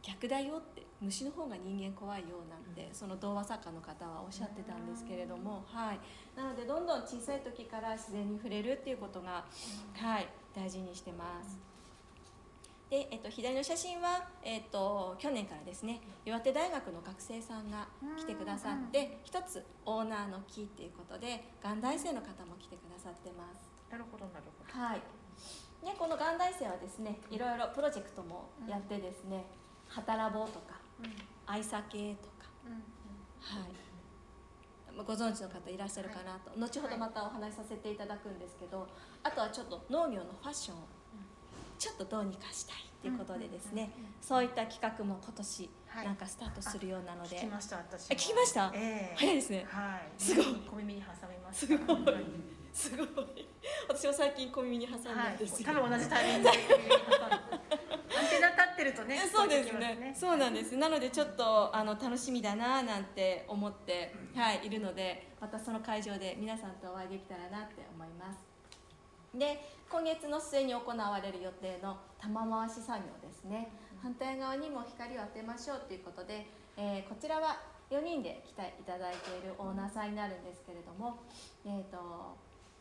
[0.00, 6.00] 逆だよって虫の方が人間怖いよなんてその童話作家の方はおっしゃってたんですけれども、はい、
[6.34, 9.44] なのでどんどん小さい時から自然に触れるっていうことが、
[9.94, 11.58] はい、大事にしてます。
[12.90, 23.66] で、えっと、左の写真は、えっと、去年からですね岩手大学の学生さんが来てくださって一つオーナーの木っていうことで元大生の方も来てくださってます。
[23.90, 24.84] なるほどなるほど。
[24.84, 25.00] はい、
[25.84, 29.44] でこの元大生はですねいろいろプロジェクトもやってですね
[29.88, 31.10] 「働ぼう」とかうん
[31.46, 32.72] 「愛さけ」とか、うん
[33.40, 33.83] はい、まあ
[35.02, 38.86] ご存知の方いらっしゃるかなと、後ほどまたお話しさせていただくんですけど
[39.22, 40.80] あとはちょっと農業のファッションを
[41.78, 43.90] ちょっとどうにかしたいっていうことでですね、
[44.22, 46.06] そういった企画も今年はい。
[46.06, 48.70] なんかスタートするようなので、聞きました私あ聞きました？
[48.74, 49.16] ええ。
[49.16, 49.66] 早いですね。
[49.68, 50.00] はい。
[50.22, 50.44] すごい。
[50.68, 52.04] 小耳に挟みましたすごい。
[52.14, 52.24] はい
[52.72, 53.06] すごい。
[53.88, 56.58] 私も最近小耳に挟んだはいんですよ、多分同じタイミングで
[58.74, 60.14] ってるとねそうですね。
[60.14, 60.76] そうなんです。
[60.76, 68.38] なのでちょっとあの楽しみだななんて思って、はい、いるのでまたその会場で皆さんとお会いできたらなって思います。
[69.34, 73.70] で今月の末に行われる予定の玉回し作業ですね。
[74.02, 77.56] 反対側にも光を当てましょうということで、えーこちらは
[77.90, 81.22] 4人で来ていただいているオーナーさんになるんですけれども、
[81.64, 81.98] えー、と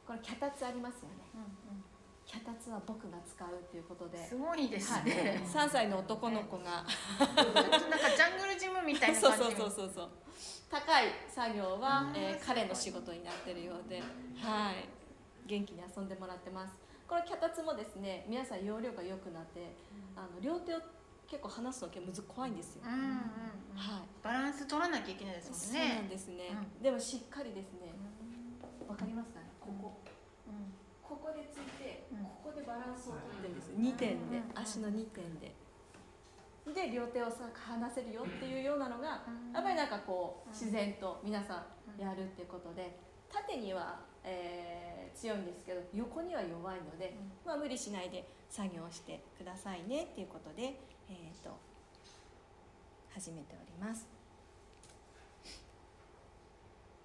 [0.08, 1.30] これ脚立ありますよね。
[1.36, 1.44] うんう
[1.80, 1.93] ん
[2.26, 4.18] 脚立は僕が使うということで。
[4.26, 6.64] すごいですはい、ね、3歳の男の子が。
[6.64, 10.10] なんかジャングルジムみたいなそう感じそうそうそうそう
[10.70, 12.16] 高い作業はう、ん。
[12.16, 14.02] えー彼の仕事になってるようで。
[14.42, 14.88] はい。
[15.46, 16.74] 元気に遊んでもらってます。
[17.08, 19.76] これ脚立もですね皆さん容量が良くなって
[20.16, 20.80] あの両手を
[21.28, 23.08] 結構離すの結構むず怖いんですよ、うんうんうん。
[23.76, 24.08] はい。
[24.24, 25.96] バランス取らなきゃいけないですそうもんね。
[25.96, 26.82] なんですね、うん。
[26.82, 27.94] でもしっかりですね。
[28.88, 29.46] わかりますかね？
[29.60, 30.00] ここ。
[30.48, 30.74] うん。
[31.04, 31.83] ここでついて、うん
[32.24, 34.62] ここでバランスをとってるんです2点で、うん。
[34.62, 35.54] 足の2点で。
[36.74, 39.54] で両手をさ離せるよっていうようなのが、うん。
[39.54, 40.54] やっぱりなんかこううん。
[40.54, 41.66] 自然と皆さ
[41.98, 42.98] んやるっていうことで
[43.32, 51.58] 縦には、えー強いんですけど横には弱いので、まあ、無理しないで作業してくださいねっていうことで、えー、と
[53.14, 54.08] 始めております。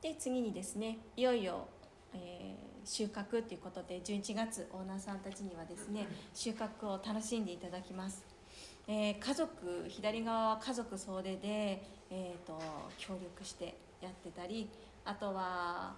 [0.01, 1.67] で次にですねいよいよ、
[2.15, 8.25] えー収穫ということで11月オーナーさんたちにはですね収穫を楽しんでいただきます。
[8.87, 12.59] えー家族左側は家族総出で、えー、と
[12.97, 14.71] 協力してやってたり
[15.05, 15.95] あとは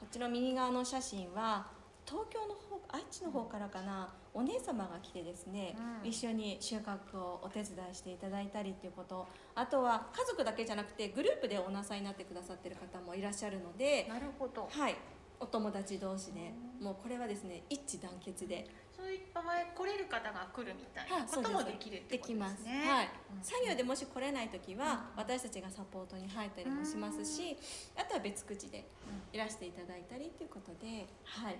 [0.00, 1.68] こっちの右側の写真は
[2.04, 6.08] 東京の方愛知の方からかなお姉様が来てですね、うん。
[6.08, 9.26] 一緒に収穫をお手伝いしていただいたりっていうこと。
[9.54, 14.68] あとは家族だけじゃなくてグループでおなさいになってくださってる方もいらっしゃるのでなるほど。
[14.70, 14.96] はい
[15.38, 18.66] お友達同士でもうこれはですね一致団結で。
[18.96, 22.62] そういった場合来れる方が来るみたいはないこともできるってことでできます。
[22.62, 23.08] す、ねはい。
[23.36, 23.44] うん。
[23.44, 27.56] 作業でもし来れない時は私たちがサポートに入ったりもしますし
[27.94, 28.88] あとは別口で
[29.34, 31.56] いらしていただいたりということではい。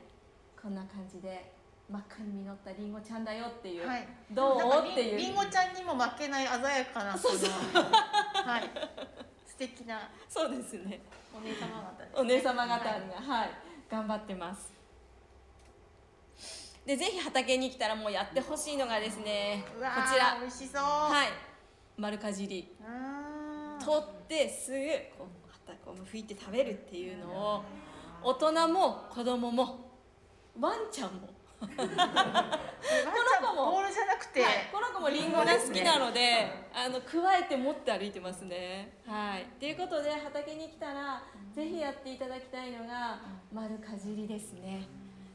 [0.60, 1.52] こんな感じで
[1.88, 4.08] 真っ赤に実ったりんごちゃんだよっていう、はい。
[4.32, 4.90] どう？
[4.90, 5.18] っていう。
[5.18, 8.70] りんごちゃんにも負けない鮮やかなこのはい。
[9.46, 11.00] 素敵なそうですね。
[11.36, 12.10] お姉様方ね。
[12.16, 13.50] お姉様方はいがはい、
[13.90, 14.72] 頑張ってます。
[16.84, 20.38] でぜひ畑に来たらもうやってほしいのがですねこちら。
[20.40, 20.82] 美味しそう。
[20.82, 21.28] はい。
[21.96, 22.72] 丸かじり。
[23.84, 24.78] 取ってすぐ
[25.18, 25.46] こう
[25.84, 27.62] こう拭いて食べるっていうのを
[28.22, 29.90] 大人も子供も
[30.58, 31.28] ワンちゃんも
[31.60, 38.98] ワンちゃんもボールじゃなくて、はい、この子もリンゴが好きなので、あの加えて持って歩いてますね。
[39.06, 39.46] はい。
[39.58, 41.22] ということで畑に来たら、
[41.54, 43.20] ぜひやっていただきたいのが
[43.52, 44.86] 丸かじりですね。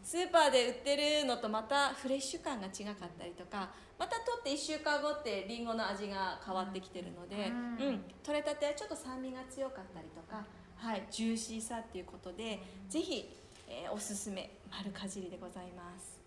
[0.03, 10.43] スーパーで売ってるのとまたフレッシュ感が違かったりとかまた取って1週間後ってりんごの味が変わってきてるので、ううんん取れたてはちょっと酸味が強かったりとか、
[10.77, 13.29] はい、ジューシーさっていうことでぜひ、
[13.67, 16.19] えーおすすめ丸かじりでございます。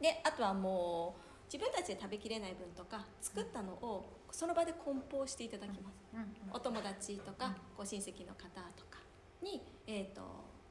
[0.00, 8.98] であとはもう自分たちで食べきれない分とか作ったのをその場で梱包していただきます、うんうんお友達とかご親戚の方とか
[9.42, 10.22] に、えー、と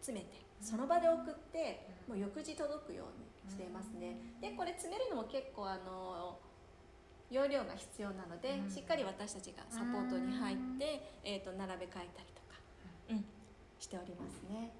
[0.01, 4.17] 詰めてその場で送ってもう翌日届くようにしていますね。
[4.41, 6.39] でこれ詰めるのも結構あの
[7.29, 8.71] 容量が必要なので、うん。
[8.71, 12.57] しっかり私たちがサポートに入って、えー、と並べ替えたりとか、
[13.11, 13.25] うん、
[13.79, 14.71] しておりますね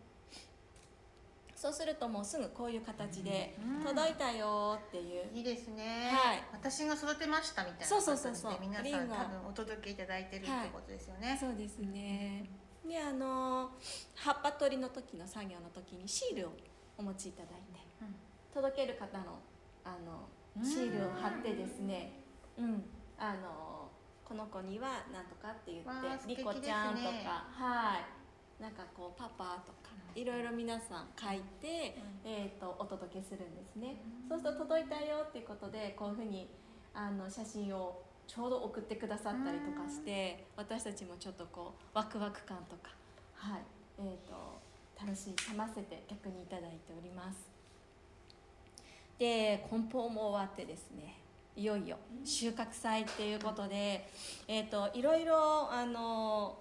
[1.57, 5.25] そうするともうすぐこういう形でうん届いたよっていう。
[5.33, 6.43] いいですね、はい。
[6.53, 8.57] 私が育てましたみたいなそうそうそうそう。
[8.61, 12.47] 皆さん多分お届けいただいてるってことですよね、そうですね。
[12.87, 13.71] であの
[14.15, 16.51] 葉っぱ取りの時の作業の時にシールを
[16.95, 18.15] お持ちいただいてうん。
[18.53, 19.39] 届ける方の
[19.83, 20.29] あの
[20.63, 22.19] シールを貼ってですね、
[22.57, 22.83] うん、
[23.17, 23.89] あの
[24.23, 28.16] この子にはなんとかって言ってわあ素敵リコちゃんとか、はい、
[28.59, 33.97] なんかこうパパとかいろいろ皆さん書いて、えー、とお届けするんですね。
[34.27, 36.49] そうすると届いたよっていうことでこういうふうに
[36.93, 42.91] あの写真をちょうど送ってくださったりとかして私たちもちょっとこうワクワク感とか
[43.35, 43.61] はい。
[43.99, 44.59] えー、と
[44.99, 47.37] 楽しませて逆にいただいております。
[49.19, 51.19] で梱包も終わってですね
[51.55, 54.07] いよいよ収穫祭っていうことで、
[54.47, 56.59] えー、といろいろあの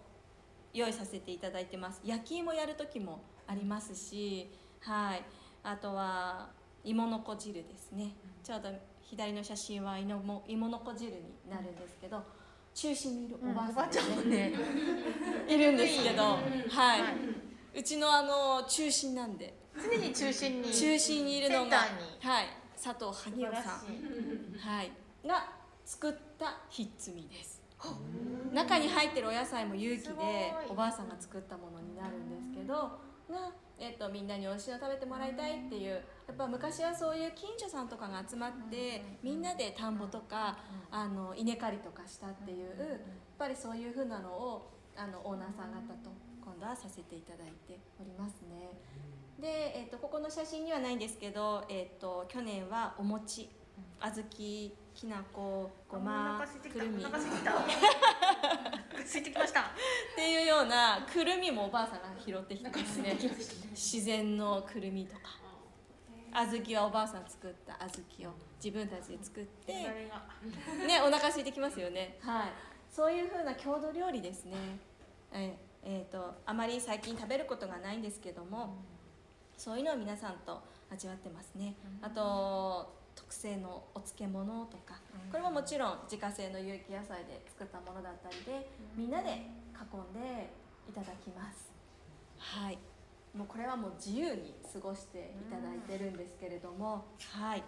[0.76, 2.00] 用意させていただいてます。
[2.04, 5.22] 焼き芋やる時もありますしはい。
[5.62, 6.50] あとは
[6.84, 8.14] 芋の子汁ですね。
[8.44, 8.68] ちょうど
[9.00, 11.16] 左の写真は芋も芋の子汁に
[11.48, 12.22] なるんですけど
[12.74, 14.52] 中心にいるおばあさんうんおばあちゃんもね。
[15.48, 17.14] いるんですけど、はい、は
[17.74, 19.54] うちのあの中心なんで。
[19.74, 20.70] 常に中心に。
[20.72, 21.78] 中心にいるのが
[22.20, 22.46] はい。
[22.76, 24.58] 佐藤素萩生さん。
[24.58, 24.92] はい、
[25.26, 25.52] が
[25.86, 27.55] 作ったひっつみです
[28.52, 32.74] 中に入ってるお野菜も有機でおばあさんが作ったものになるんですけど
[33.28, 35.98] が、えっとみんなに美味しいの食べてもらいたいっていうや
[36.32, 40.58] っぱ昔はそういう近所さんとかが集まってみんなで田んぼとか
[40.90, 42.98] あの稲刈りとかしたっていうやっ
[43.38, 46.10] ぱりそういうふうなのをあのオーナーさん方と
[46.42, 48.70] 今度はさせていただいておりますね。
[49.40, 53.50] で、えっとここの写真にはないんですけど、えっと去年はお餅
[54.00, 54.22] 小豆
[54.96, 57.52] きな粉ごおまくるみっお腹空いてきた。
[57.52, 59.70] 空いてきました
[60.16, 63.14] ていうようなくるみもおばあさんが拾ってきてますね。
[63.72, 65.20] 自然のくるみとか。
[66.32, 72.18] 小豆はおばあさん作った小豆を自分たちで作ってねお腹空いてきますよね。
[72.22, 72.52] はい。
[72.90, 74.56] そういう風な郷土料理ですね。
[75.32, 78.76] ええーとあまり最近食べることがないんですけども
[79.56, 81.74] そういうのを皆さんと味わってますね。
[82.00, 84.85] あと特製のお漬物とか
[85.30, 90.50] これももちろん自家製の有機野菜で作ったものだったりでみんなで囲んで
[90.88, 91.70] いただきます。
[92.38, 92.78] はい。
[93.34, 97.04] もうこれはもう自由に過ごしていただいてるんですけれども。
[97.32, 97.62] はい。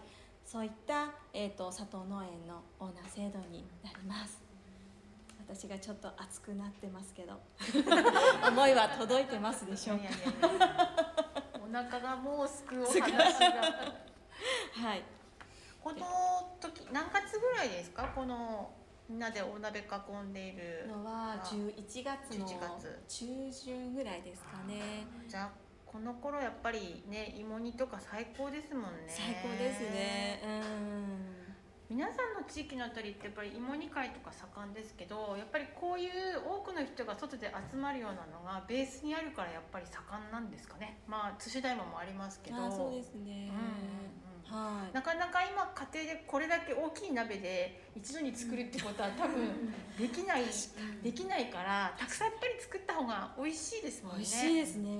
[0.44, 4.42] そういった、えー、と佐藤農園のオーナー制度になります。
[5.46, 7.38] 私がちょっと熱くなってますけど。
[8.48, 10.04] 思いは届いてますでしょうか？
[11.60, 13.06] お腹がもうすくお話が。
[14.72, 15.02] はい。
[15.82, 18.04] この時何月ぐらいですか？
[18.14, 18.70] この
[19.08, 19.84] みんなでお鍋囲
[20.28, 20.86] んでいる。
[20.88, 21.74] のは11
[22.04, 23.02] 月の11月。
[23.08, 25.06] 中旬ぐらいですかね。
[25.28, 25.50] じゃあ
[25.86, 28.88] この頃やっぱりね芋煮とか最高ですもんね。
[29.08, 30.42] 最高ですね。
[30.44, 31.34] うん。
[31.90, 36.10] 皆さんの地域のあたりってやっぱり芋煮会とか盛んですけどやっぱりこういう
[36.46, 40.98] 多くの人が外で集まるようなのがベースにあるからやっぱり盛んなんですかね。
[41.08, 42.62] まあ寿司大ももありますけど。
[42.62, 43.58] あそうですね、うんう
[44.26, 44.94] んはい。
[44.94, 50.44] なかなか今家庭でこれだけ大きい鍋で一度に作るってことは多分できない
[51.02, 54.18] できないからたくさんやっぱり作った方が美味しいですもんね。
[54.18, 54.90] 美味しいですね。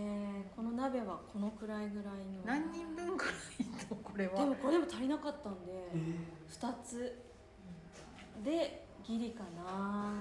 [0.55, 2.43] この鍋はこのくらいぐらいの。
[2.45, 3.35] 何人分ぐらい
[3.91, 4.39] のこれは？
[4.39, 5.91] でもこれでも足りなかったんで
[6.51, 7.25] 2つ。
[8.45, 10.13] でギリかな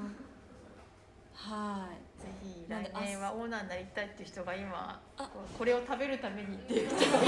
[1.37, 2.21] はい。
[2.21, 5.23] ぜひなんで来年はオーナーになりたいっていう人が今あ。
[5.23, 5.29] こ
[5.59, 7.23] これを食べるためにっていう人が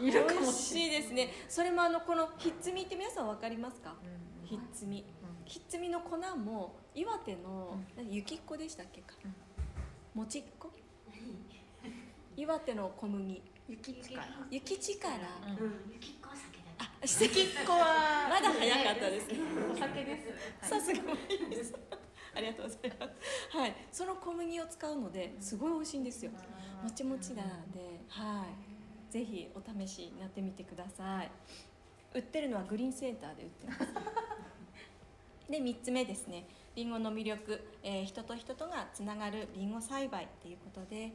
[0.00, 0.24] いる。
[0.24, 1.28] かもしれないしいですね。
[1.48, 3.96] それもあのこのひっつみって皆さんわかりますか？
[4.02, 4.46] うん。
[4.46, 5.04] ひひっつみ。
[5.44, 9.14] ひっつみの粉も岩手の、何雪っ子でしたっけか、
[10.14, 10.70] もちっこ？
[12.36, 13.42] 岩手の小麦。
[13.68, 19.28] 雪力雪力、うん、雪っ子は酒だあ雪っ子はまだ早かったです。
[19.28, 19.34] ね
[19.72, 20.18] お酒で
[20.62, 20.68] す。
[20.68, 21.02] さすがい
[21.46, 21.72] いです
[22.34, 23.06] ありがとうございま
[23.50, 23.56] す。
[23.58, 23.74] はい。
[23.90, 26.30] その小麦を使うのですごい美味しいんですよ。
[26.82, 27.70] もちもちなん。
[27.72, 28.44] では
[29.10, 29.12] い。
[29.12, 31.30] ぜひお試しになってみてください。
[32.14, 33.78] 売ってるのはグリーンセンターで売ってます。
[35.50, 36.46] で3つ目ですね。
[36.74, 41.12] りんごの魅力、えー人と人とがつながるりんご栽培っていうことで、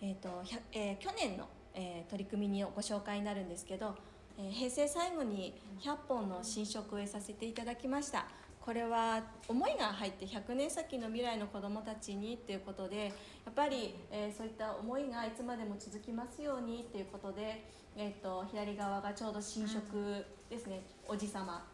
[0.00, 0.42] えーと
[0.72, 3.94] えー去年の、えー取り組みにご紹介になるんですけど、
[4.38, 8.26] えー平成最後に100本の新色を植えさせていただきました
[8.64, 13.10] これは思いが入って100年先の未来の子どもたちにっていうことでや
[13.50, 17.64] っぱり、えーそういった思いがいつまでも続きますようにっていうことで、
[17.96, 21.64] えー、と左側がちょうど新色ですね、おじさま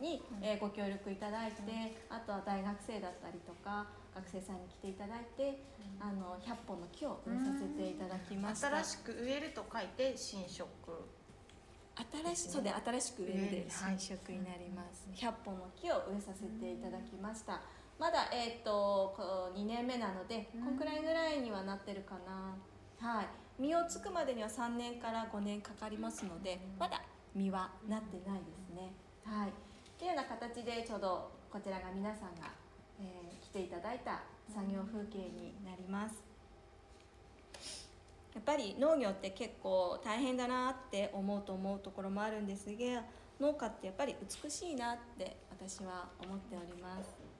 [0.00, 1.56] に、えーご協力いただいて、
[2.08, 5.62] あとは大学生だったりとか学生さんに来ていただいて、
[6.00, 8.68] あの100本の木を植えさせていただきました。
[8.68, 10.66] 新しく植えると書いて新色
[12.12, 13.56] 新しそうで新しく植えるで。
[13.70, 13.98] はい。
[13.98, 17.60] 新色になります、100本の木を植えさせていただきました。
[17.98, 22.56] まだえっ、とこう2年目なのでこんくらいぐらいにはなってるかな。
[22.98, 23.26] はい。
[23.58, 27.02] 実をつくまでには3年から5年かかりますのでまだ
[27.34, 28.92] 実はなってないですね。
[29.24, 29.48] はい。
[29.50, 29.52] っ
[29.98, 32.52] ていうような形でちょうどこちらが皆さんが、
[32.98, 34.22] えー来ていただいた
[34.54, 36.29] 作業風景になります
[38.34, 43.02] やっぱり農業って結構大変だなって思うと思うところもあるんですが
[43.40, 44.14] 農家ってやっぱり
[44.44, 47.30] 美しいなって私は思っております。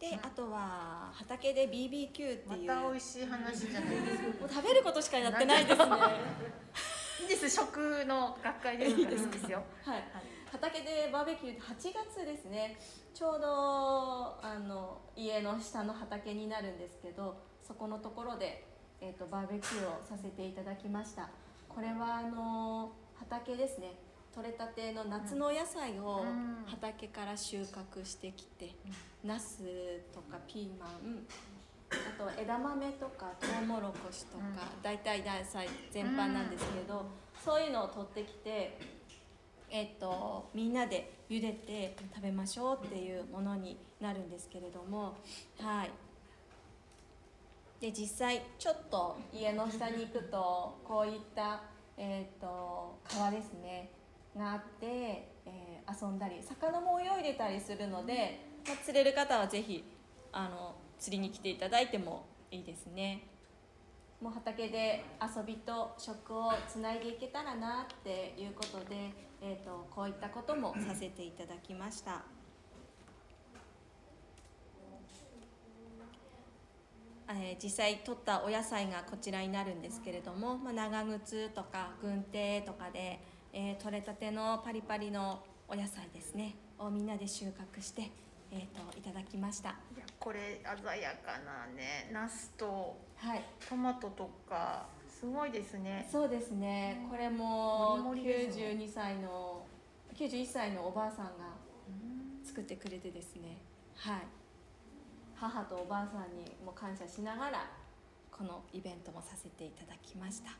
[0.00, 2.66] であとは畑で BBQ っていう。
[2.66, 4.22] また美味しい話じゃないですか。
[4.40, 5.86] もう食べることしかやってないですね。
[7.22, 9.62] いいです食の学会でいいですよ。
[9.84, 10.04] はい。
[10.50, 12.76] 畑でバーベキューって8月ですね。
[13.14, 18.64] ちょうどあの家の下の畑になるんですけどそこのところで、
[19.00, 21.30] えー、とバーベキューをさせていただきました。
[21.68, 23.94] これはあの畑ですね。
[24.34, 26.64] 取れたての夏のお野菜をうん。
[26.66, 28.74] 畑から収穫してきて、
[29.24, 29.62] ナス
[30.12, 31.26] とかピーマン
[31.90, 34.44] あと枝豆とかトウモロコシとか、
[34.82, 37.04] 大体野菜全般なんですけど、
[37.44, 38.78] そういうのを取ってきて
[39.74, 45.16] えっと、みんなで茹でて食べましょうっていうものになるんですけれども
[45.58, 45.90] はい
[47.82, 51.60] で実際ちょっと家の下に行くとこういった、
[51.96, 53.90] えっと川ですね
[54.36, 59.84] があって、えー遊んだり魚も泳いでたりするので、まあ、釣れる方はぜひ
[60.30, 63.26] あの釣りに来ていただいてもいいですね。
[64.20, 69.10] もう畑で遊びと食をつないでいけたらなっていうことで、
[69.42, 72.22] えー、とこういったこともさせていただきました。
[77.34, 83.20] えー実際取ったお野菜がこちらになるんですけれども、まあ、長靴とか軍手とかで、
[83.52, 88.10] えー取れたてのパリパリのお野菜ですねをみんなで収穫して、
[88.50, 89.70] えー、といただきました。
[89.70, 97.06] いやこれ鮮やかなねナスとはいトマトとかすごいですねそうですね。
[97.10, 99.64] これももりもりですね92歳の
[100.14, 101.32] 91歳のおばあさんが
[102.44, 103.58] 作ってくれてですね。
[103.96, 104.41] はい。
[105.42, 107.66] 母とおばあさんにも感謝しながら
[108.30, 110.52] このイベントもさせていただきました。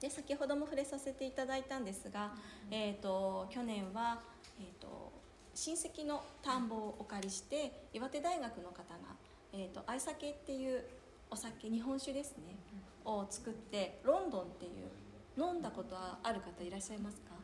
[0.00, 2.32] で先ほども触れさせていただいたんですが、
[2.70, 4.18] えー、と去年は、
[4.58, 5.12] えー、と
[5.54, 9.14] 親戚の田んぼをお借りして岩手大学の方が、
[9.52, 10.82] えー、と愛酒っていう
[11.30, 12.56] お酒日本酒ですね、
[13.04, 14.90] を作ってロンドンっていう
[15.38, 17.39] 飲んだことはある方いらっしゃいますか？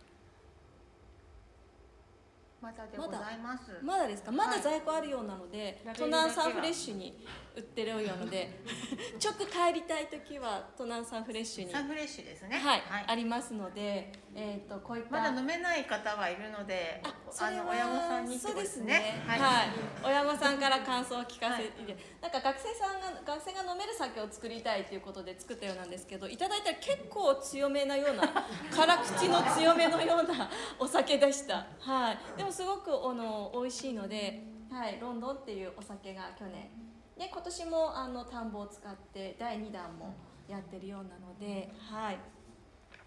[2.67, 3.71] まだでございます。
[3.81, 4.33] まだですか？
[4.33, 8.51] まだ在庫あるようなので、はいトナンサンフレッシュに売ってるようなので
[9.21, 11.71] ちょっと帰りたい時はトナンサンフレッシュに。
[11.73, 12.59] サンフレッシュですね。
[12.59, 18.85] はい、ありますので、えっ、とこういったまだ飲めない方はいるのであそれはの親御さんにってそうですね。
[18.85, 19.69] ねはい、
[20.05, 28.23] 親御さんから感想を聞かせて、なんか学生さんが学生が飲める酒を作りたいということで作ったようなんですけどいただいたら結構強めなような
[28.71, 31.67] 辛口の強めのような お酒でした。
[31.81, 32.19] はい。
[32.37, 36.69] でもすごくあの美味しいので、はい、ロンドンっていうお酒が去年。
[37.17, 40.15] で今年もあの田んぼを使って第2弾も
[40.47, 42.19] やってるようなので、はい、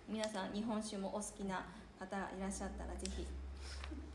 [0.10, 1.64] 皆さん日本酒もお好きな
[2.00, 3.28] 方がいらっしゃったらぜひ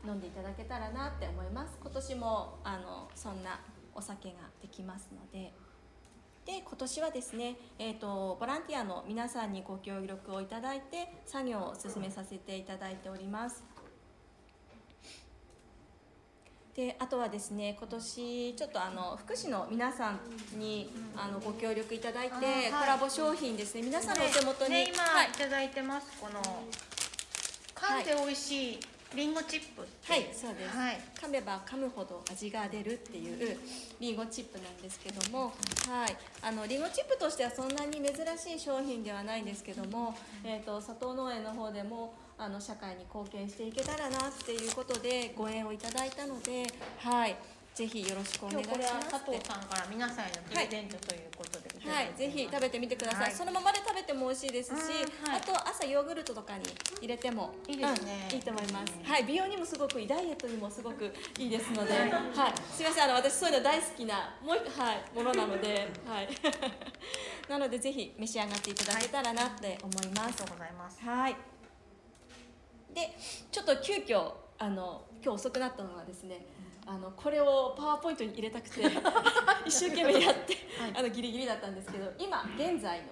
[0.05, 3.59] 飲んでいただけたらなって思います今年もあのそんな
[3.93, 5.53] お酒ができますので
[6.45, 13.63] で今年はですね、えー、とボランティアの皆さんにご協力をいただいて作業を進めさせていただいております。
[16.75, 20.19] であとはですね今年ちょっとあの福祉の皆さん
[20.59, 22.45] にあのご協力いただいて、はい。
[22.71, 23.83] コラボ商品ですね。
[23.83, 25.29] 皆さんのお手元に、ね、今はい。
[25.29, 26.41] いただいてます、この
[27.73, 28.79] 噛んで美味しい
[29.15, 30.99] リンゴチップはいそうです、はい。
[31.15, 33.57] 噛めば噛むほど味が出るっていう
[34.01, 35.53] リンゴチップなんですけども、
[35.87, 40.13] はい、あのリンゴチップとしてはそんなに珍しい商品ではないんですけども、
[40.43, 46.67] えー、と佐藤農園の方でもあの社会に貢献していけたらなっていうことでご縁をいただいたので、
[46.97, 47.35] はい、
[47.75, 53.31] ぜひよろしくお願いし今日これはます佐藤さんから皆さんへのプレゼントということで、はい、ぜひ食べてみてください、はい。
[53.31, 55.41] そのままで食べても美味しいですし、うんはい。
[55.41, 56.63] あと朝ヨーグルトとかに
[56.99, 58.27] 入れてもいいですね。
[58.31, 62.09] うんいいと思います、はい、美容にもすごくいいダイエットにもすごくいいですので、はい、
[62.71, 63.03] すみません。
[63.03, 65.03] あの私そういうの大好きなもう一はい。
[65.13, 66.29] ものなので、はい、
[67.49, 70.19] なのでぜひ召し上がっていただけたらなって思います。
[70.21, 71.01] ありがとうございます。
[71.01, 71.54] はい。
[72.95, 73.15] で、
[73.51, 76.45] ちょっと急遽あの今日遅くなったのはですね、
[76.87, 78.81] あのこれをパワーポイントに入れたくて
[79.65, 80.55] 一生懸命やって、
[80.97, 83.07] あのギリギリだったんですけど、今現在の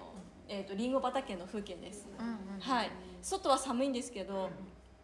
[0.48, 2.06] えっ、とリンゴ畑の風景です。
[2.18, 2.90] うんうんはい。
[3.22, 4.50] 外は寒いんですけど、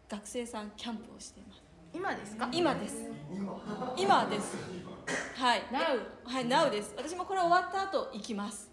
[0.09, 1.61] 学生さんキャンプをしています。
[1.93, 2.49] 今ですか？
[2.51, 3.09] 今です。
[3.97, 4.55] 今です。
[5.35, 5.61] はい。
[5.71, 6.93] Now はい、Now です。
[6.97, 8.71] 私もこれ終わった後行きます。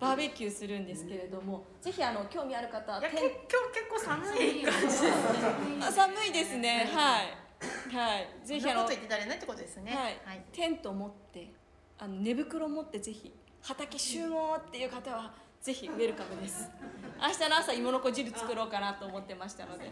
[0.00, 3.46] バーベキューするんですけれども、ぜひあの興味ある方はいや今日結
[3.90, 5.10] 構寒い感じですね
[5.84, 6.90] あ寒いですね。
[6.90, 7.40] はい。
[7.94, 8.28] はい。
[8.42, 11.52] ぜひあのこと言ってられないってことですねはいはい、テント持って、
[11.98, 13.30] あの寝袋持ってぜひ
[13.60, 16.70] 畑集合っていう方はぜひウェルカムです。
[17.20, 19.90] 明日の朝芋の子汁作ろうかなと思ってましたので。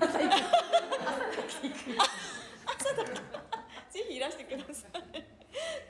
[0.00, 0.18] 朝
[2.94, 3.04] だ
[3.90, 5.02] ぜひいらしてください。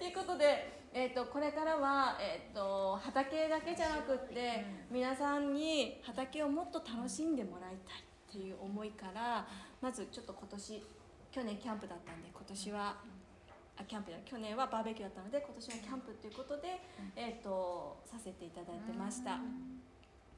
[0.00, 9.46] ということで、えー、とこれからは、えー、と畑だけじゃなくって皆さんに畑をもっと楽しんでもらいたいっていう思いから
[9.80, 10.82] まずちょっと今年
[11.30, 12.96] 去年キャンプだったんで今年は
[13.78, 16.80] あキャンプ去年はバーベキューだったので今年はキャンプということで、
[17.14, 19.34] えー、とさせていただいてました。
[19.34, 19.36] っ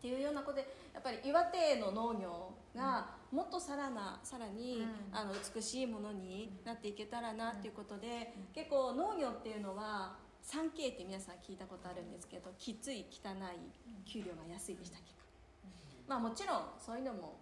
[0.02, 5.16] ていうようなことでやっぱり岩手の農業がもっとさらなさらに、うん。
[5.16, 15.18] あの美しいものになっていけたらなっていうことで、結構農業っていうのは 3K って皆さん聞いたことあるんですけどきつい汚い給料が安いでしたっけか、
[16.08, 17.40] まあもちろんそういうのも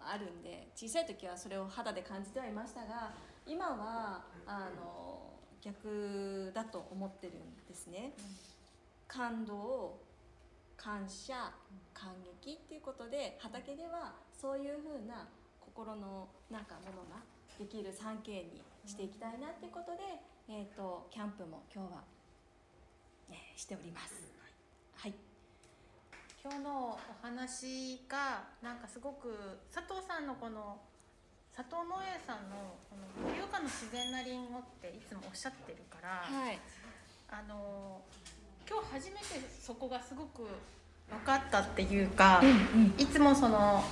[0.00, 3.14] あるんで小さい時はそれを肌で感じてはいましたが
[3.46, 5.32] 今はあの
[5.62, 8.12] 逆だと思ってるんですね。
[9.08, 10.00] 感動
[10.76, 11.52] 感謝
[11.94, 12.12] 感
[12.42, 15.28] 激っていうことで畑ではそういうふうな
[15.60, 17.22] 心のなんかものが
[17.58, 19.98] できる 3K にしていきたいなっていうことで、
[20.48, 22.02] えー、とキャンプも今日は、
[23.30, 24.14] えーしております。
[24.96, 25.14] はい、
[26.42, 30.80] 今日のお話がなんかすごく佐藤さんのこの
[31.54, 36.58] 佐藤農園さんのこの盛岡の自然なりんごっていつもおっしゃってるから、はい、
[37.30, 38.02] あの
[38.68, 39.24] 今日初めて
[39.60, 40.42] そこがすごく
[41.08, 42.42] 分かったっていうか、
[42.98, 43.84] いつもその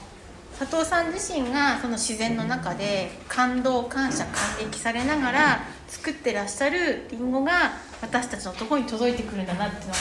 [0.59, 4.35] 佐藤さん自身がその自然の中で感動感謝感
[4.71, 9.95] 激されながら作ってらっしゃるりんごが私たちのところに届いてくるんだなっていうのが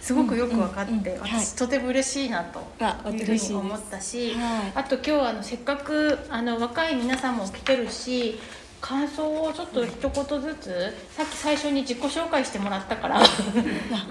[0.00, 1.30] すごくよく分かって、うんうんうんはい。
[1.32, 4.72] 私とても嬉しいなとあいうふうに思ったし、はい。
[4.76, 8.38] あと今日はあのせっかくあの若い皆さんも来てるし
[8.86, 13.18] 感想をちょっと一言ずつ、さっき最初に自己紹介してもらったから。
[13.20, 13.24] い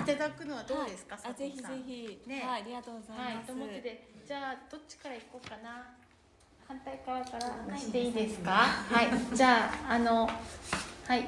[0.06, 3.48] ただくのはどうですか、あ佐ぜひぜひ、ねはい、ありがとうございはい、ます。
[3.48, 5.88] と思ってでじゃあどっちから行こうかな。
[6.68, 7.38] 反対側か
[7.70, 8.52] らしていいですか？
[8.52, 9.08] はい。
[9.34, 10.26] じゃああの
[11.08, 11.26] はい。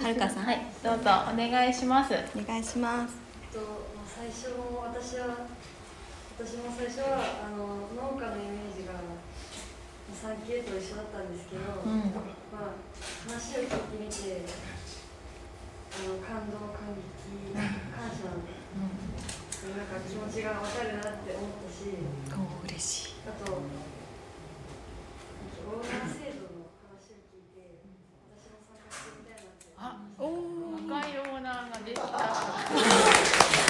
[0.00, 0.44] はるかさん。
[0.44, 0.64] はい。
[0.82, 2.14] どうぞお願いします。
[2.14, 3.16] お願いします。
[3.52, 3.66] と、ま
[4.00, 5.26] あ最初も私は
[6.38, 8.94] 私も最初はあの農家のイメージが
[10.18, 12.10] 産休と一緒だったんですけど、うん
[12.50, 12.82] まあ、
[13.30, 14.42] 話を聞いてみて
[15.94, 21.94] あの感動感激感謝のなんか気持ちが分かるなって思ったし
[22.34, 23.22] お嬉しい。
[23.26, 27.78] あとオーナー制度の話を聞いて
[28.34, 30.98] 私も参加してみたいなって思いましたおお。
[30.98, 32.10] 赤いオーナーが出てきた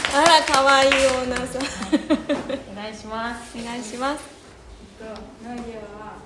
[0.08, 1.60] あら可愛いオーナーさん。
[2.72, 4.24] お願いしますお願いします。
[4.98, 5.04] と
[5.44, 5.62] 農業
[5.98, 6.17] は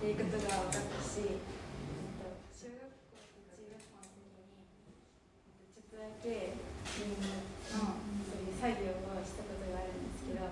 [0.00, 3.20] ていうことが分かったし、えっと、小学校
[3.52, 4.56] と中学校の時に
[5.76, 7.28] ちょっとだけリンゴ
[7.76, 10.48] のそういう作業をしたことがあるんですけど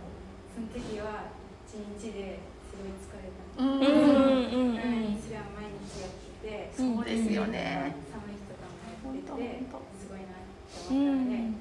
[0.53, 1.33] その時は
[1.65, 3.81] 一日ですごい疲れた、うん
[4.53, 9.65] うん、それは毎日やっててそうですよね寒い日とかもやってて
[9.97, 11.57] すごいなって思ったので、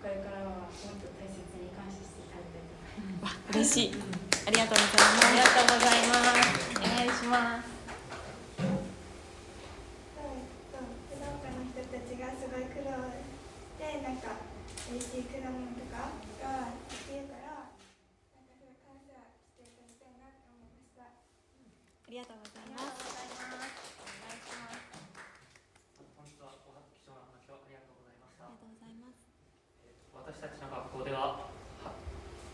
[0.00, 3.52] これからはもっと大切に感謝して食べたいと思います。
[3.52, 4.00] 嬉しい、
[4.48, 5.28] ありがとうございます。
[5.28, 6.75] ありがとうございます。
[6.86, 7.42] した
[21.02, 23.16] ありがとうございます
[30.14, 31.50] 私たちの学校では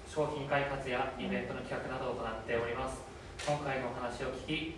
[0.08, 3.01] 商品開発やイベントの企画などを行っております
[3.42, 4.74] 今回のお話を聞き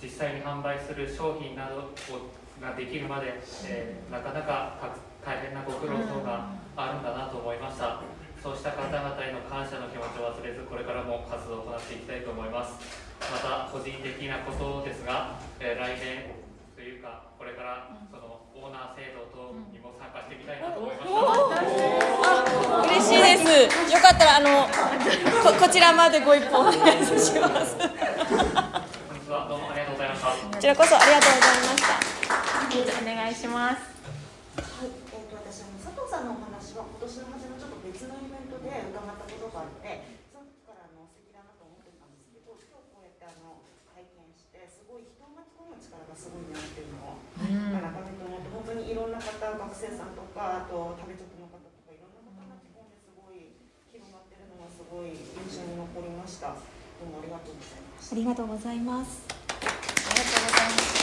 [0.00, 2.30] 実際に販売する商品などを
[2.62, 4.78] ができるまで、えーなかなか
[5.24, 8.02] 大変なご苦労等があるんだなと思いました。
[8.42, 12.78] そうした方々への感謝の気持ちを忘れずこれからも活動を行っていきたいと思います。
[13.30, 16.38] また個人的なことですが、えー来年
[16.74, 21.10] というかこれからそのオーナー制度等にも参加してみたいなと思いまし
[21.54, 21.57] た、
[23.28, 23.92] です。
[23.92, 24.64] よかったらあの
[25.44, 27.76] ここちらまでご一報お願いします。
[27.76, 32.00] こ本日はどうもありがとうございましたちらこそありがとうございました。
[32.72, 33.84] お願いします。
[34.80, 43.60] はい、えー、と私あの佐藤さんのお話は今年の初めのちょっと別のイベントで伺ったことがあってその時からあの素敵だなと思ってたんですけど今日こうやってあの
[43.92, 53.56] 拝見してすごい人を巻き込む力がすごいなっていうのを改めて思って本当にいろんな方学生さんとかあと食べ直の方とかいろんな方巻き込んですごい
[53.88, 56.54] 広がってるのがすごい印象に残りました。
[56.54, 56.54] ど
[57.02, 59.26] うもありがとうございましたありがとうございます。
[59.26, 61.02] ありがとうございます。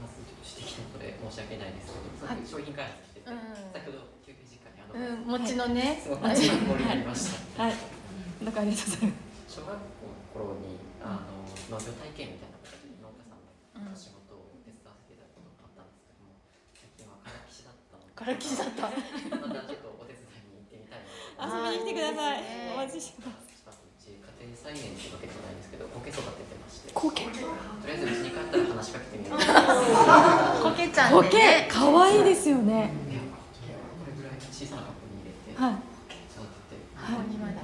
[0.00, 3.36] まずちょっと指摘のことで申し訳ないですけど、さっき商品開発してて、うん
[3.76, 7.68] 先ほど休憩時間にあの、うん、餅のね、すごく参考になりました。
[7.68, 7.76] はい。
[8.40, 9.12] なんかありがとうござい。
[9.12, 9.20] ま
[9.52, 16.40] す小学校の頃にあの農業体験みたいな形で農家さんのお仕事を手伝わせていただくことがあったんですけども、
[16.80, 18.88] 最近はからきしだったので、からきしだった。
[19.36, 19.91] またちょっと
[21.42, 22.42] 遊びに来てください
[22.74, 23.52] お待ちしてます
[24.42, 27.24] 家庭菜園ってわけじゃないんですけど、苔育ててまして、とコケ？
[27.24, 30.62] りあえずうちに帰ったら話しかけてみようと思って。
[30.62, 31.68] コケちゃんねケ。
[31.70, 35.74] 可愛いですよねいやこれぐらい小さなカップに入れてはい
[36.30, 36.82] 育てて。
[36.94, 37.62] はい今だ。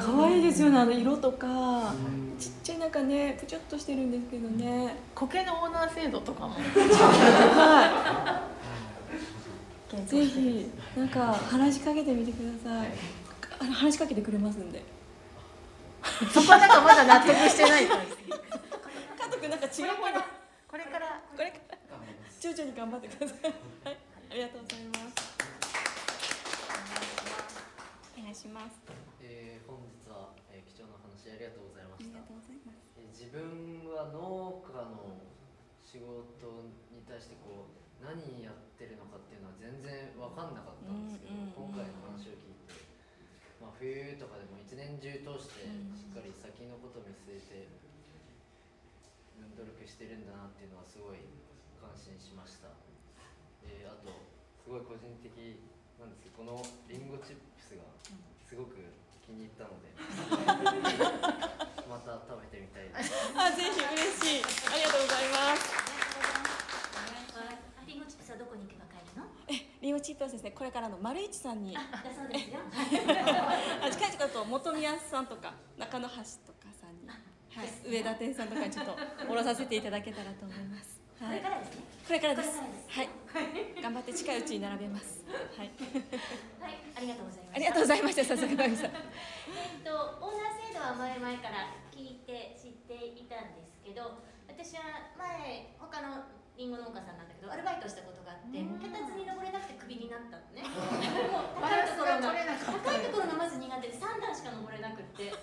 [0.00, 1.92] 可愛いですよねあの色とか
[2.38, 6.54] ちっちゃいなんかねぷちょっとしてるんですけどねコケのオーナー制度とかも。
[6.54, 8.48] は
[10.06, 12.88] ぜひなんか話しかけてみてください。
[13.60, 14.82] あの話しかけてくれますんで。
[16.32, 17.86] そこはなんかまだ納得してない。
[17.86, 17.94] こ
[19.18, 20.22] 加藤君なんか違う方に
[20.68, 21.20] これから。
[21.36, 21.74] これから。
[22.44, 23.56] 徐々に頑張ってください
[23.88, 23.96] はい
[24.28, 25.16] ありがとうございます
[28.12, 28.84] お願いします
[29.24, 32.28] えー、本日は、えー、貴重な話ありがとうございましたありが。
[32.28, 35.16] とうございますえー自分は農家の
[35.80, 42.76] 仕事に対してこう何やってるのかっていうのは全然分かんなかったんですけど、今回の話を聞いて、
[43.58, 47.64] まあ、冬とかでも一年中通してうんしっかり先のことを見据えて
[49.56, 51.24] 努力してるんだなっていうのはすごい
[51.80, 52.68] 感心しました。
[53.64, 54.12] えー、あと
[54.60, 55.32] すごい個人的
[55.96, 57.88] なんですけどこのリンゴチップスが
[58.44, 58.76] すごく
[59.24, 59.88] 気に入ったので
[61.88, 63.12] また食べてみたいです。
[63.32, 65.72] あぜひ嬉しいありがとうございます
[67.80, 69.28] あリンゴチップスはどこに行けば買えるの
[70.24, 71.80] リンゴチップはですねこれからの丸市さんにだ
[72.14, 72.58] そうですよ
[73.82, 76.20] あ近いと本宮さんとか中野橋と
[76.58, 77.14] かさんに、は
[77.64, 78.96] い、上田店さんとかにちょっと
[79.28, 81.00] おろさせていただけたらと思います。
[81.18, 82.58] こ はい、れからですねこれからです。
[82.58, 83.08] はい、
[83.80, 85.24] 頑張って近いうちに並べます。
[85.28, 85.70] はい、
[86.60, 88.24] はいありがとうございましたありがとうございました。
[88.24, 88.86] 早速 マミさん。
[88.86, 94.18] えっと、オーナー制度は前々から聞いて知っていたんですけど
[94.48, 94.82] 私は
[95.16, 96.24] 前他の
[96.54, 102.30] リンゴ農家さんなんだけどアルバイトしたことがあって脚立に登れなくてクビになったのねもうバ高いところが。
[102.30, 105.34] 高いところがまず苦手で3段しか登れなくって、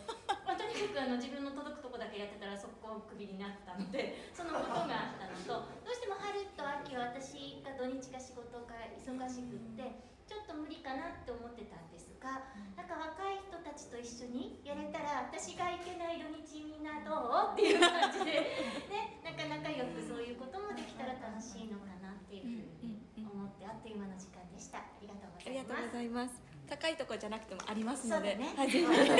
[0.47, 12.47] まあ、とにかくあの自分の届くとこだけやってたらそこをクビになったので そのことがあったのとどうしても春と秋は私が土日が仕事が忙しくってちょっと無理かなって思ってたんですが
[12.79, 17.59] なんか若い人たちと一緒にやれたら私が行けない土日みんなどう？
[17.59, 18.47] っていう感じで、
[18.87, 24.79] ね、なかなかよくそういうこともできたら楽しいのかなっていうふうに思ってあっという間の時間でした。
[24.79, 26.39] ありがとうごありがとうざいますございます。
[26.71, 28.55] 高いところじゃなくてもありますので、ね。
[28.55, 28.67] はい。
[28.71, 29.19] ありがとうござい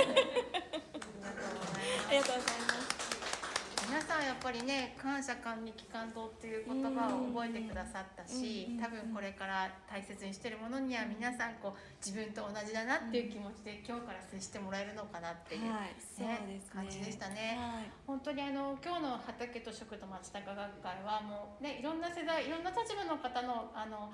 [2.39, 2.90] ます。
[3.91, 16.39] 皆さんやっぱりね感謝感激感動っていう言葉を覚えてくださったしうん多分これから大切にしてるものには皆さんこう自分と同じだなっていう気持ちで今日から接してもらえるのかなっていう、はい、そうね。
[16.71, 17.59] 感じでしたね。
[17.59, 17.91] はい。
[18.07, 24.07] 本当にあの今日の畑と食と町中学会はもうねいろんな世代いろんな立場の方のあの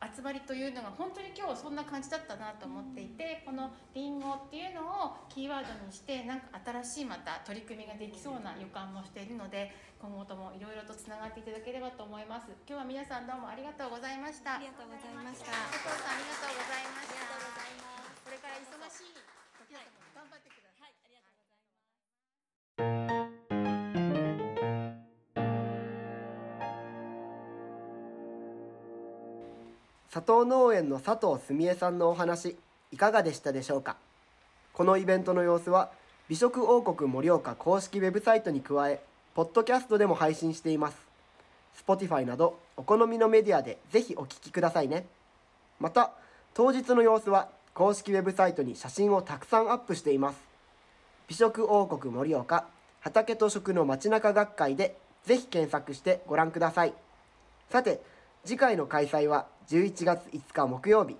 [0.00, 4.80] 集まりというのが本当に今日そんな感じだったなと思っていてこのリンゴっていうの
[5.12, 9.68] をキーワードにしてなんか新しいまた取り組みができそうな予感もしているので
[10.00, 12.48] 今後ともいろいろとつながっていただければと思います。
[12.64, 14.56] 今日は皆さんどうもありがとうございました。
[14.56, 15.52] ありがとうございました。
[15.52, 17.20] 加藤さんありがとうございました。
[17.20, 18.24] ありがとうございます。
[18.24, 20.09] これから忙しい時だと思う頑張
[30.12, 32.56] 佐藤農園の佐藤澄江さんのお話
[32.90, 33.96] いかがでしたでしょうか？
[34.72, 35.92] このイベントの様子は
[36.28, 39.00] 美食王国盛岡公式ウェブサイトに加え
[39.36, 40.96] ポッドキャストでも配信しています。
[41.86, 45.06] Spotify などお好みのメディアでぜひお聞きくださいね。
[45.78, 46.10] また
[46.54, 50.40] 当日の様子は公式ウェブサイトに写真をたくさんアップしています。
[51.28, 52.66] 美食王国盛岡
[52.98, 56.94] 畑と食の街中学会でぜひ検索してご覧ください。
[57.70, 58.02] さて
[58.44, 61.16] 次回の開催は11月5日木曜日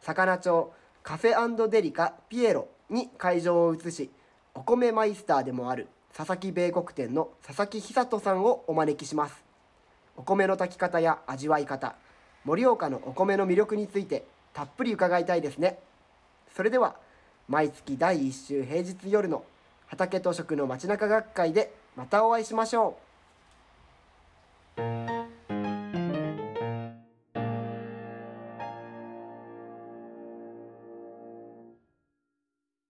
[0.00, 0.72] 魚町
[1.02, 4.10] カフェデリカピエロに会場を移し
[4.54, 9.42] お米マイスターでもある佐々木米国店の佐々木久人さんをお招きします。
[10.16, 11.96] お米の炊き方や味わい方
[12.44, 15.78] 盛岡のお米の魅力についてたっぷり伺いたいですね。
[16.54, 16.94] それでは
[17.48, 19.44] 毎月第1週平日夜の
[19.86, 23.03] 畑と食の街中学会でまたお会いしましょう。